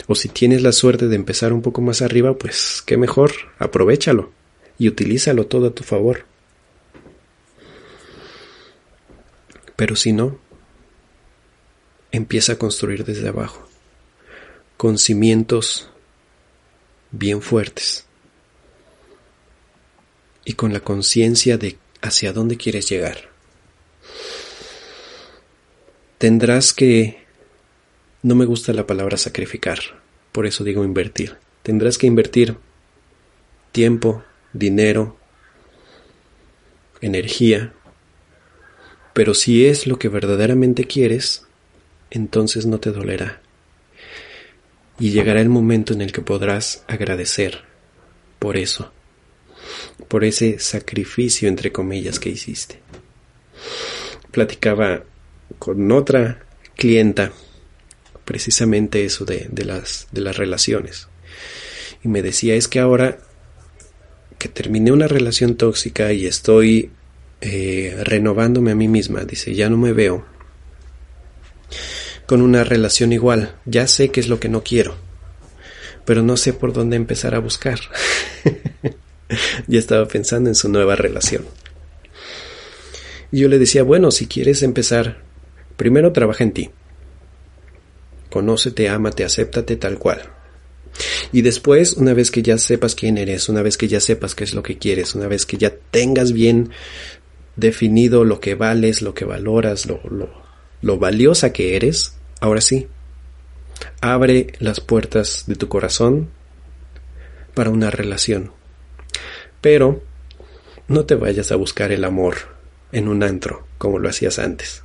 O 0.07 0.15
si 0.15 0.29
tienes 0.29 0.63
la 0.63 0.73
suerte 0.73 1.09
de 1.09 1.17
empezar 1.17 1.53
un 1.53 1.63
poco 1.63 1.81
más 1.81 2.03
arriba, 2.03 2.37
pues 2.37 2.83
qué 2.85 2.97
mejor, 2.97 3.33
aprovechalo 3.59 4.33
y 4.79 4.89
utilízalo 4.89 5.47
todo 5.47 5.69
a 5.69 5.75
tu 5.75 5.83
favor. 5.83 6.27
Pero 9.77 9.97
si 9.97 10.13
no, 10.13 10.39
empieza 12.13 12.53
a 12.53 12.59
construir 12.59 13.05
desde 13.05 13.29
abajo, 13.29 13.67
con 14.77 14.99
cimientos 14.99 15.89
bien 17.11 17.43
fuertes 17.43 18.07
y 20.45 20.53
con 20.55 20.73
la 20.73 20.81
conciencia 20.81 21.59
de 21.59 21.79
hacia 22.03 22.33
dónde 22.33 22.57
quieres 22.57 22.89
llegar. 22.89 23.34
Tendrás 26.19 26.73
que, 26.73 27.25
no 28.23 28.35
me 28.35 28.45
gusta 28.45 28.73
la 28.73 28.87
palabra 28.87 29.17
sacrificar, 29.17 29.79
por 30.33 30.47
eso 30.47 30.65
digo 30.65 30.85
invertir, 30.85 31.37
tendrás 31.63 31.99
que 31.99 32.07
invertir 32.07 32.57
tiempo, 33.73 34.23
dinero, 34.53 35.17
energía, 37.01 37.73
pero 39.13 39.35
si 39.35 39.67
es 39.67 39.87
lo 39.87 39.99
que 39.99 40.09
verdaderamente 40.09 40.85
quieres, 40.85 41.47
entonces 42.11 42.67
no 42.67 42.79
te 42.79 42.91
dolerá. 42.91 43.41
Y 44.99 45.11
llegará 45.11 45.41
el 45.41 45.49
momento 45.49 45.93
en 45.93 46.01
el 46.01 46.13
que 46.13 46.23
podrás 46.23 46.85
agradecer 46.87 47.63
por 48.39 48.57
eso, 48.57 48.93
por 50.09 50.25
ese 50.25 50.59
sacrificio 50.61 51.49
entre 51.49 51.73
comillas 51.73 52.21
que 52.21 52.31
hiciste. 52.31 52.81
Platicaba 54.31 55.05
con 55.59 55.91
otra 55.93 56.45
clienta 56.77 57.33
precisamente 58.25 59.05
eso 59.05 59.25
de, 59.25 59.49
las, 59.65 60.09
de 60.13 60.21
las 60.21 60.37
relaciones. 60.37 61.09
Y 62.03 62.09
me 62.09 62.23
decía, 62.23 62.55
es 62.55 62.69
que 62.69 62.81
ahora 62.81 63.19
que 64.39 64.49
terminé 64.49 64.93
una 64.93 65.09
relación 65.09 65.57
tóxica 65.57 66.13
y 66.13 66.27
estoy 66.27 66.91
eh, 67.41 67.97
renovándome 68.05 68.73
a 68.73 68.75
mí 68.75 68.89
misma, 68.89 69.25
dice, 69.25 69.55
ya 69.55 69.69
no 69.69 69.77
me 69.77 69.93
veo 69.93 70.25
con 72.27 72.41
una 72.43 72.65
relación 72.65 73.13
igual. 73.13 73.57
Ya 73.65 73.87
sé 73.87 74.11
qué 74.11 74.21
es 74.21 74.29
lo 74.29 74.41
que 74.41 74.49
no 74.49 74.63
quiero, 74.63 74.97
pero 76.05 76.23
no 76.23 76.37
sé 76.37 76.53
por 76.53 76.73
dónde 76.73 76.97
empezar 76.97 77.35
a 77.35 77.39
buscar. 77.39 77.79
ya 79.67 79.79
estaba 79.79 80.07
pensando 80.07 80.49
en 80.49 80.55
su 80.55 80.69
nueva 80.69 80.97
relación. 80.97 81.45
Y 83.33 83.41
yo 83.41 83.49
le 83.49 83.59
decía, 83.59 83.83
bueno, 83.83 84.11
si 84.11 84.27
quieres 84.27 84.63
empezar, 84.63 85.24
primero 85.77 86.13
trabaja 86.13 86.45
en 86.45 86.53
ti. 86.53 86.71
Conócete, 88.31 88.89
ámate, 88.89 89.25
acéptate 89.25 89.77
tal 89.77 89.99
cual. 89.99 90.23
Y 91.33 91.43
después, 91.43 91.95
una 91.95 92.15
vez 92.15 92.31
que 92.31 92.43
ya 92.43 92.59
sepas 92.59 92.95
quién 92.95 93.19
eres, 93.19 93.49
una 93.49 93.63
vez 93.63 93.77
que 93.77 93.89
ya 93.89 94.01
sepas 94.01 94.35
qué 94.35 94.45
es 94.45 94.55
lo 94.55 94.63
que 94.63 94.79
quieres, 94.79 95.15
una 95.15 95.27
vez 95.27 95.47
que 95.47 95.57
ya 95.57 95.73
tengas 95.91 96.33
bien 96.33 96.71
definido 97.57 98.25
lo 98.25 98.41
que 98.41 98.55
vales, 98.55 99.03
lo 99.03 99.15
que 99.15 99.25
valoras, 99.25 99.87
lo, 99.87 100.01
lo, 100.09 100.31
lo 100.83 100.99
valiosa 100.99 101.53
que 101.53 101.77
eres, 101.77 102.15
ahora 102.41 102.61
sí, 102.61 102.89
abre 104.01 104.53
las 104.59 104.81
puertas 104.81 105.45
de 105.47 105.57
tu 105.57 105.69
corazón 105.69 106.29
para 107.55 107.71
una 107.71 107.91
relación. 107.91 108.53
Pero 109.61 110.03
no 110.89 111.05
te 111.05 111.15
vayas 111.15 111.53
a 111.53 111.57
buscar 111.57 111.93
el 111.93 112.05
amor 112.05 112.37
en 112.93 113.09
un 113.09 113.23
antro 113.23 113.67
como 113.79 113.99
lo 113.99 114.09
hacías 114.09 114.39
antes, 114.39 114.83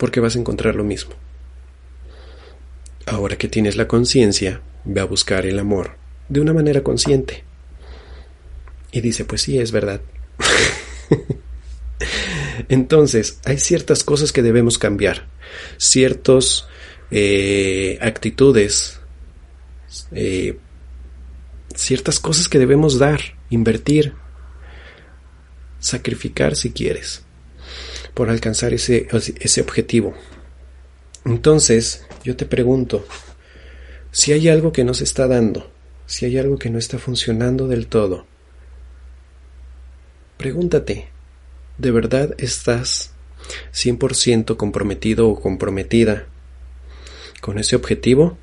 porque 0.00 0.20
vas 0.20 0.34
a 0.34 0.38
encontrar 0.38 0.76
lo 0.76 0.82
mismo. 0.82 1.12
Ahora 3.04 3.36
que 3.36 3.48
tienes 3.48 3.76
la 3.76 3.86
conciencia, 3.86 4.62
ve 4.86 5.02
a 5.02 5.04
buscar 5.04 5.44
el 5.44 5.58
amor 5.58 5.98
de 6.30 6.40
una 6.40 6.54
manera 6.54 6.82
consciente. 6.82 7.44
Y 8.92 9.02
dice, 9.02 9.26
pues 9.26 9.42
sí, 9.42 9.58
es 9.58 9.72
verdad. 9.72 10.00
Entonces, 12.70 13.40
hay 13.44 13.58
ciertas 13.58 14.02
cosas 14.02 14.32
que 14.32 14.42
debemos 14.42 14.78
cambiar, 14.78 15.28
ciertas 15.76 16.66
eh, 17.10 17.98
actitudes, 18.00 19.00
eh, 20.12 20.56
ciertas 21.74 22.20
cosas 22.20 22.48
que 22.48 22.58
debemos 22.58 22.98
dar, 22.98 23.20
invertir, 23.50 24.14
sacrificar 25.78 26.56
si 26.56 26.70
quieres, 26.70 27.22
por 28.14 28.30
alcanzar 28.30 28.72
ese, 28.72 29.08
ese 29.40 29.60
objetivo. 29.60 30.14
Entonces, 31.24 32.04
yo 32.24 32.36
te 32.36 32.46
pregunto, 32.46 33.06
si 34.10 34.32
hay 34.32 34.48
algo 34.48 34.72
que 34.72 34.84
no 34.84 34.94
se 34.94 35.04
está 35.04 35.26
dando, 35.26 35.70
si 36.06 36.26
hay 36.26 36.38
algo 36.38 36.58
que 36.58 36.70
no 36.70 36.78
está 36.78 36.98
funcionando 36.98 37.68
del 37.68 37.86
todo, 37.86 38.26
pregúntate, 40.36 41.08
¿de 41.78 41.90
verdad 41.90 42.34
estás 42.38 43.12
100% 43.72 44.56
comprometido 44.56 45.28
o 45.28 45.40
comprometida 45.40 46.26
con 47.40 47.58
ese 47.58 47.76
objetivo? 47.76 48.38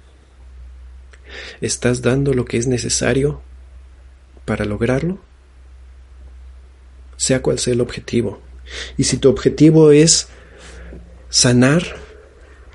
¿Estás 1.62 2.02
dando 2.02 2.34
lo 2.34 2.46
que 2.46 2.58
es 2.58 2.68
necesario 2.68 3.42
para 4.46 4.66
lograrlo? 4.66 5.20
Sea 7.18 7.42
cual 7.42 7.60
sea 7.60 7.74
el 7.74 7.82
objetivo. 7.82 8.40
Y 8.98 9.06
si 9.06 9.18
tu 9.18 9.30
objetivo 9.30 9.92
es 9.92 10.28
sanar, 11.30 11.84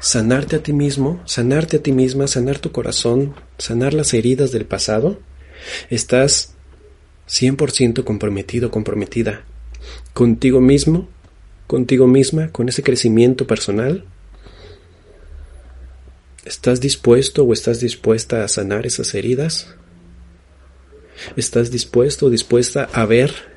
sanarte 0.01 0.57
a 0.57 0.63
ti 0.63 0.73
mismo, 0.73 1.23
sanarte 1.27 1.77
a 1.77 1.83
ti 1.83 1.93
misma, 1.93 2.27
sanar 2.27 2.59
tu 2.59 2.73
corazón, 2.73 3.35
sanar 3.59 3.95
las 3.95 4.15
heridas 4.15 4.53
del 4.53 4.65
pasado, 4.65 5.21
estás 5.91 6.55
100% 7.29 8.05
comprometido, 8.05 8.71
comprometida 8.71 9.45
contigo 10.13 10.61
mismo, 10.61 11.09
contigo 11.67 12.07
misma, 12.07 12.51
con 12.51 12.69
ese 12.69 12.83
crecimiento 12.83 13.47
personal. 13.47 14.05
¿Estás 16.45 16.81
dispuesto 16.81 17.45
o 17.45 17.53
estás 17.53 17.81
dispuesta 17.81 18.45
a 18.45 18.49
sanar 18.49 18.87
esas 18.87 19.15
heridas? 19.15 19.75
¿Estás 21.37 21.71
dispuesto 21.71 22.27
o 22.27 22.31
dispuesta 22.31 22.89
a 22.93 23.07
ver 23.07 23.52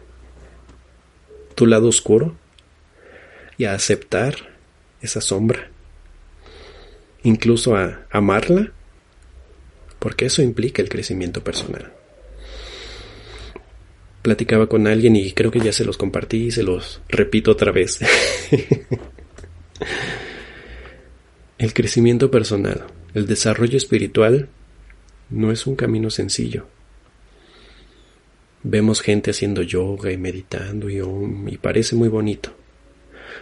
tu 1.56 1.66
lado 1.66 1.88
oscuro 1.88 2.36
y 3.58 3.66
a 3.66 3.74
aceptar 3.74 4.36
esa 5.02 5.22
sombra? 5.22 5.70
Incluso 7.24 7.76
a 7.76 8.06
amarla, 8.12 8.72
porque 10.00 10.26
eso 10.26 10.42
implica 10.42 10.82
el 10.82 10.90
crecimiento 10.90 11.44
personal 11.44 11.92
platicaba 14.26 14.68
con 14.68 14.88
alguien 14.88 15.16
y 15.16 15.34
creo 15.34 15.52
que 15.52 15.60
ya 15.60 15.72
se 15.72 15.86
los 15.86 15.98
compartí 15.98 16.46
y 16.46 16.52
se 16.52 16.64
los 16.64 17.00
repito 17.10 17.52
otra 17.52 17.72
vez. 17.72 18.00
el 21.60 21.74
crecimiento 21.76 22.32
personal, 22.32 22.86
el 23.14 23.28
desarrollo 23.28 23.78
espiritual 23.78 24.50
no 25.30 25.52
es 25.52 25.68
un 25.68 25.76
camino 25.76 26.10
sencillo. 26.10 26.66
Vemos 28.68 29.02
gente 29.02 29.30
haciendo 29.30 29.62
yoga 29.62 30.12
y 30.12 30.18
meditando 30.18 30.90
y, 30.90 30.98
y 30.98 31.58
parece 31.58 31.96
muy 31.96 32.10
bonito. 32.10 32.52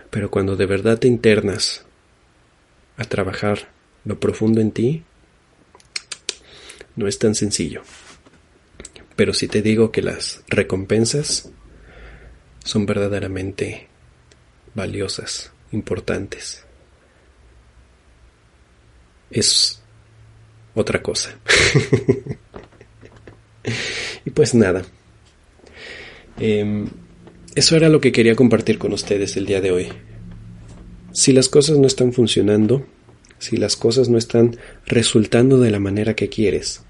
Pero 0.09 0.29
cuando 0.29 0.57
de 0.57 0.65
verdad 0.65 0.99
te 0.99 1.07
internas 1.07 1.85
a 2.97 3.05
trabajar 3.05 3.69
lo 4.03 4.19
profundo 4.19 4.59
en 4.59 4.71
ti, 4.71 5.03
no 6.97 7.07
es 7.07 7.19
tan 7.19 7.35
sencillo. 7.35 7.83
Pero 9.15 9.33
si 9.33 9.47
te 9.47 9.61
digo 9.61 9.93
que 9.93 10.01
las 10.01 10.43
recompensas 10.49 11.49
son 12.65 12.85
verdaderamente 12.85 13.87
valiosas, 14.75 15.53
importantes, 15.71 16.65
es 19.31 19.81
otra 20.75 21.01
cosa. 21.01 21.37
y 24.25 24.29
pues 24.31 24.53
nada. 24.53 24.83
Em, 26.45 26.87
eso 27.55 27.77
era 27.77 27.87
lo 27.87 28.01
que 28.01 28.11
quería 28.11 28.35
compartir 28.35 28.77
con 28.77 28.91
ustedes 28.91 29.37
el 29.37 29.45
día 29.45 29.61
de 29.61 29.71
hoy. 29.71 29.87
Si 31.13 31.31
las 31.31 31.47
cosas 31.47 31.77
no 31.77 31.87
están 31.87 32.11
funcionando, 32.11 32.85
si 33.39 33.55
las 33.55 33.77
cosas 33.77 34.09
no 34.09 34.17
están 34.17 34.57
resultando 34.85 35.57
de 35.61 35.71
la 35.71 35.79
manera 35.79 36.17
que 36.17 36.27
quieres, 36.27 36.81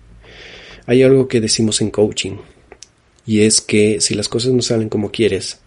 hay 0.87 1.03
algo 1.03 1.27
que 1.27 1.39
decimos 1.39 1.81
en 1.81 1.91
coaching 1.91 2.37
y 3.27 3.41
es 3.41 3.61
que 3.61 4.01
si 4.01 4.15
las 4.15 4.27
cosas 4.27 4.53
no 4.53 4.63
salen 4.63 4.89
como 4.89 5.11
quieres, 5.11 5.59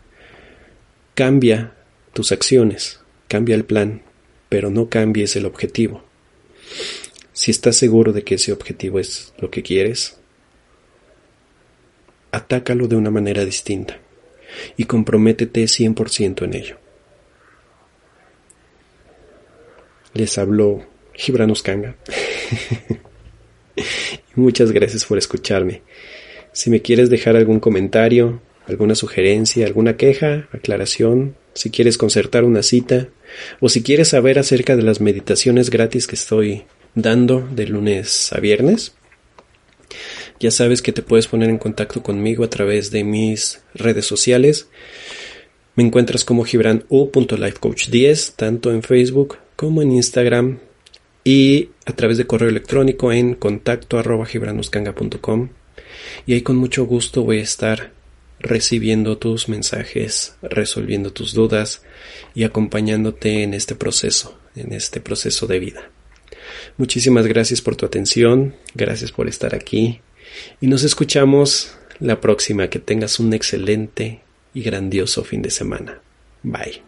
cambia 1.15 1.75
tus 2.13 2.33
acciones, 2.33 2.99
cambia 3.29 3.55
el 3.55 3.67
plan, 3.67 4.03
pero 4.49 4.69
no 4.69 4.89
cambies 4.89 5.37
el 5.37 5.47
objetivo. 5.47 6.03
Si 7.33 7.53
estás 7.53 7.77
seguro 7.77 8.13
de 8.13 8.25
que 8.25 8.35
ese 8.35 8.51
objetivo 8.51 8.99
es 8.99 9.33
lo 9.39 9.49
que 9.49 9.63
quieres, 9.63 10.17
atácalo 12.37 12.87
de 12.87 12.97
una 12.97 13.11
manera 13.11 13.45
distinta 13.45 13.99
y 14.77 14.85
comprométete 14.85 15.65
100% 15.65 16.45
en 16.45 16.55
ello. 16.55 16.77
Les 20.15 20.39
habló 20.39 20.87
Gibran 21.15 21.53
Kanga. 21.63 21.97
Muchas 24.35 24.73
gracias 24.73 25.05
por 25.05 25.19
escucharme. 25.19 25.83
Si 26.53 26.71
me 26.71 26.81
quieres 26.81 27.11
dejar 27.11 27.37
algún 27.37 27.61
comentario, 27.61 28.41
alguna 28.67 28.95
sugerencia, 28.95 29.67
alguna 29.67 29.97
queja, 29.97 30.49
aclaración, 30.53 31.37
si 31.55 31.71
quieres 31.71 31.99
concertar 31.99 32.45
una 32.45 32.63
cita, 32.63 33.09
o 33.61 33.69
si 33.69 33.83
quieres 33.83 34.09
saber 34.09 34.39
acerca 34.39 34.77
de 34.77 34.83
las 34.83 35.01
meditaciones 35.01 35.71
gratis 35.71 36.07
que 36.07 36.17
estoy 36.17 36.65
dando 36.95 37.47
de 37.51 37.67
lunes 37.67 38.33
a 38.33 38.41
viernes, 38.41 38.96
ya 40.41 40.51
sabes 40.51 40.83
que 40.83 40.93
te 40.93 41.03
puedes 41.03 41.27
poner 41.27 41.51
en 41.51 41.59
contacto 41.59 42.03
conmigo 42.03 42.45
a 42.45 42.51
través 42.51 42.91
de 42.91 43.05
mis 43.05 43.61
redes 43.75 44.07
sociales. 44.07 44.69
Me 45.75 45.85
encuentras 45.85 46.25
como 46.25 46.45
gibranu.lifecoach10, 46.45 48.35
tanto 48.37 48.73
en 48.73 48.83
Facebook 48.83 49.39
como 49.57 49.83
en 49.83 49.93
Instagram 49.93 50.59
y 51.25 51.71
a 51.85 51.93
través 51.93 52.19
de 52.19 52.27
correo 52.27 52.49
electrónico 52.49 53.13
en 53.13 53.35
contacto 53.35 53.99
y 56.27 56.33
ahí 56.33 56.43
con 56.43 56.57
mucho 56.57 56.87
gusto 56.87 57.25
voy 57.25 57.39
a 57.39 57.43
estar 57.43 57.93
recibiendo 58.39 59.19
tus 59.19 59.49
mensajes, 59.49 60.37
resolviendo 60.43 61.13
tus 61.13 61.33
dudas 61.33 61.83
y 62.35 62.45
acompañándote 62.45 63.43
en 63.43 63.55
este 63.55 63.75
proceso, 63.75 64.39
en 64.55 64.73
este 64.73 65.01
proceso 65.01 65.47
de 65.47 65.59
vida. 65.59 65.91
Muchísimas 66.77 67.27
gracias 67.27 67.61
por 67.61 67.77
tu 67.77 67.87
atención, 67.87 68.55
gracias 68.75 69.11
por 69.13 69.29
estar 69.29 69.55
aquí 69.55 70.01
y 70.61 70.67
nos 70.67 70.83
escuchamos 70.83 71.77
la 72.01 72.21
próxima. 72.21 72.69
Que 72.69 72.79
tengas 72.79 73.19
un 73.19 73.33
excelente 73.33 74.21
y 74.55 74.63
grandioso 74.63 75.25
fin 75.25 75.43
de 75.43 75.51
semana. 75.51 76.01
Bye. 76.43 76.83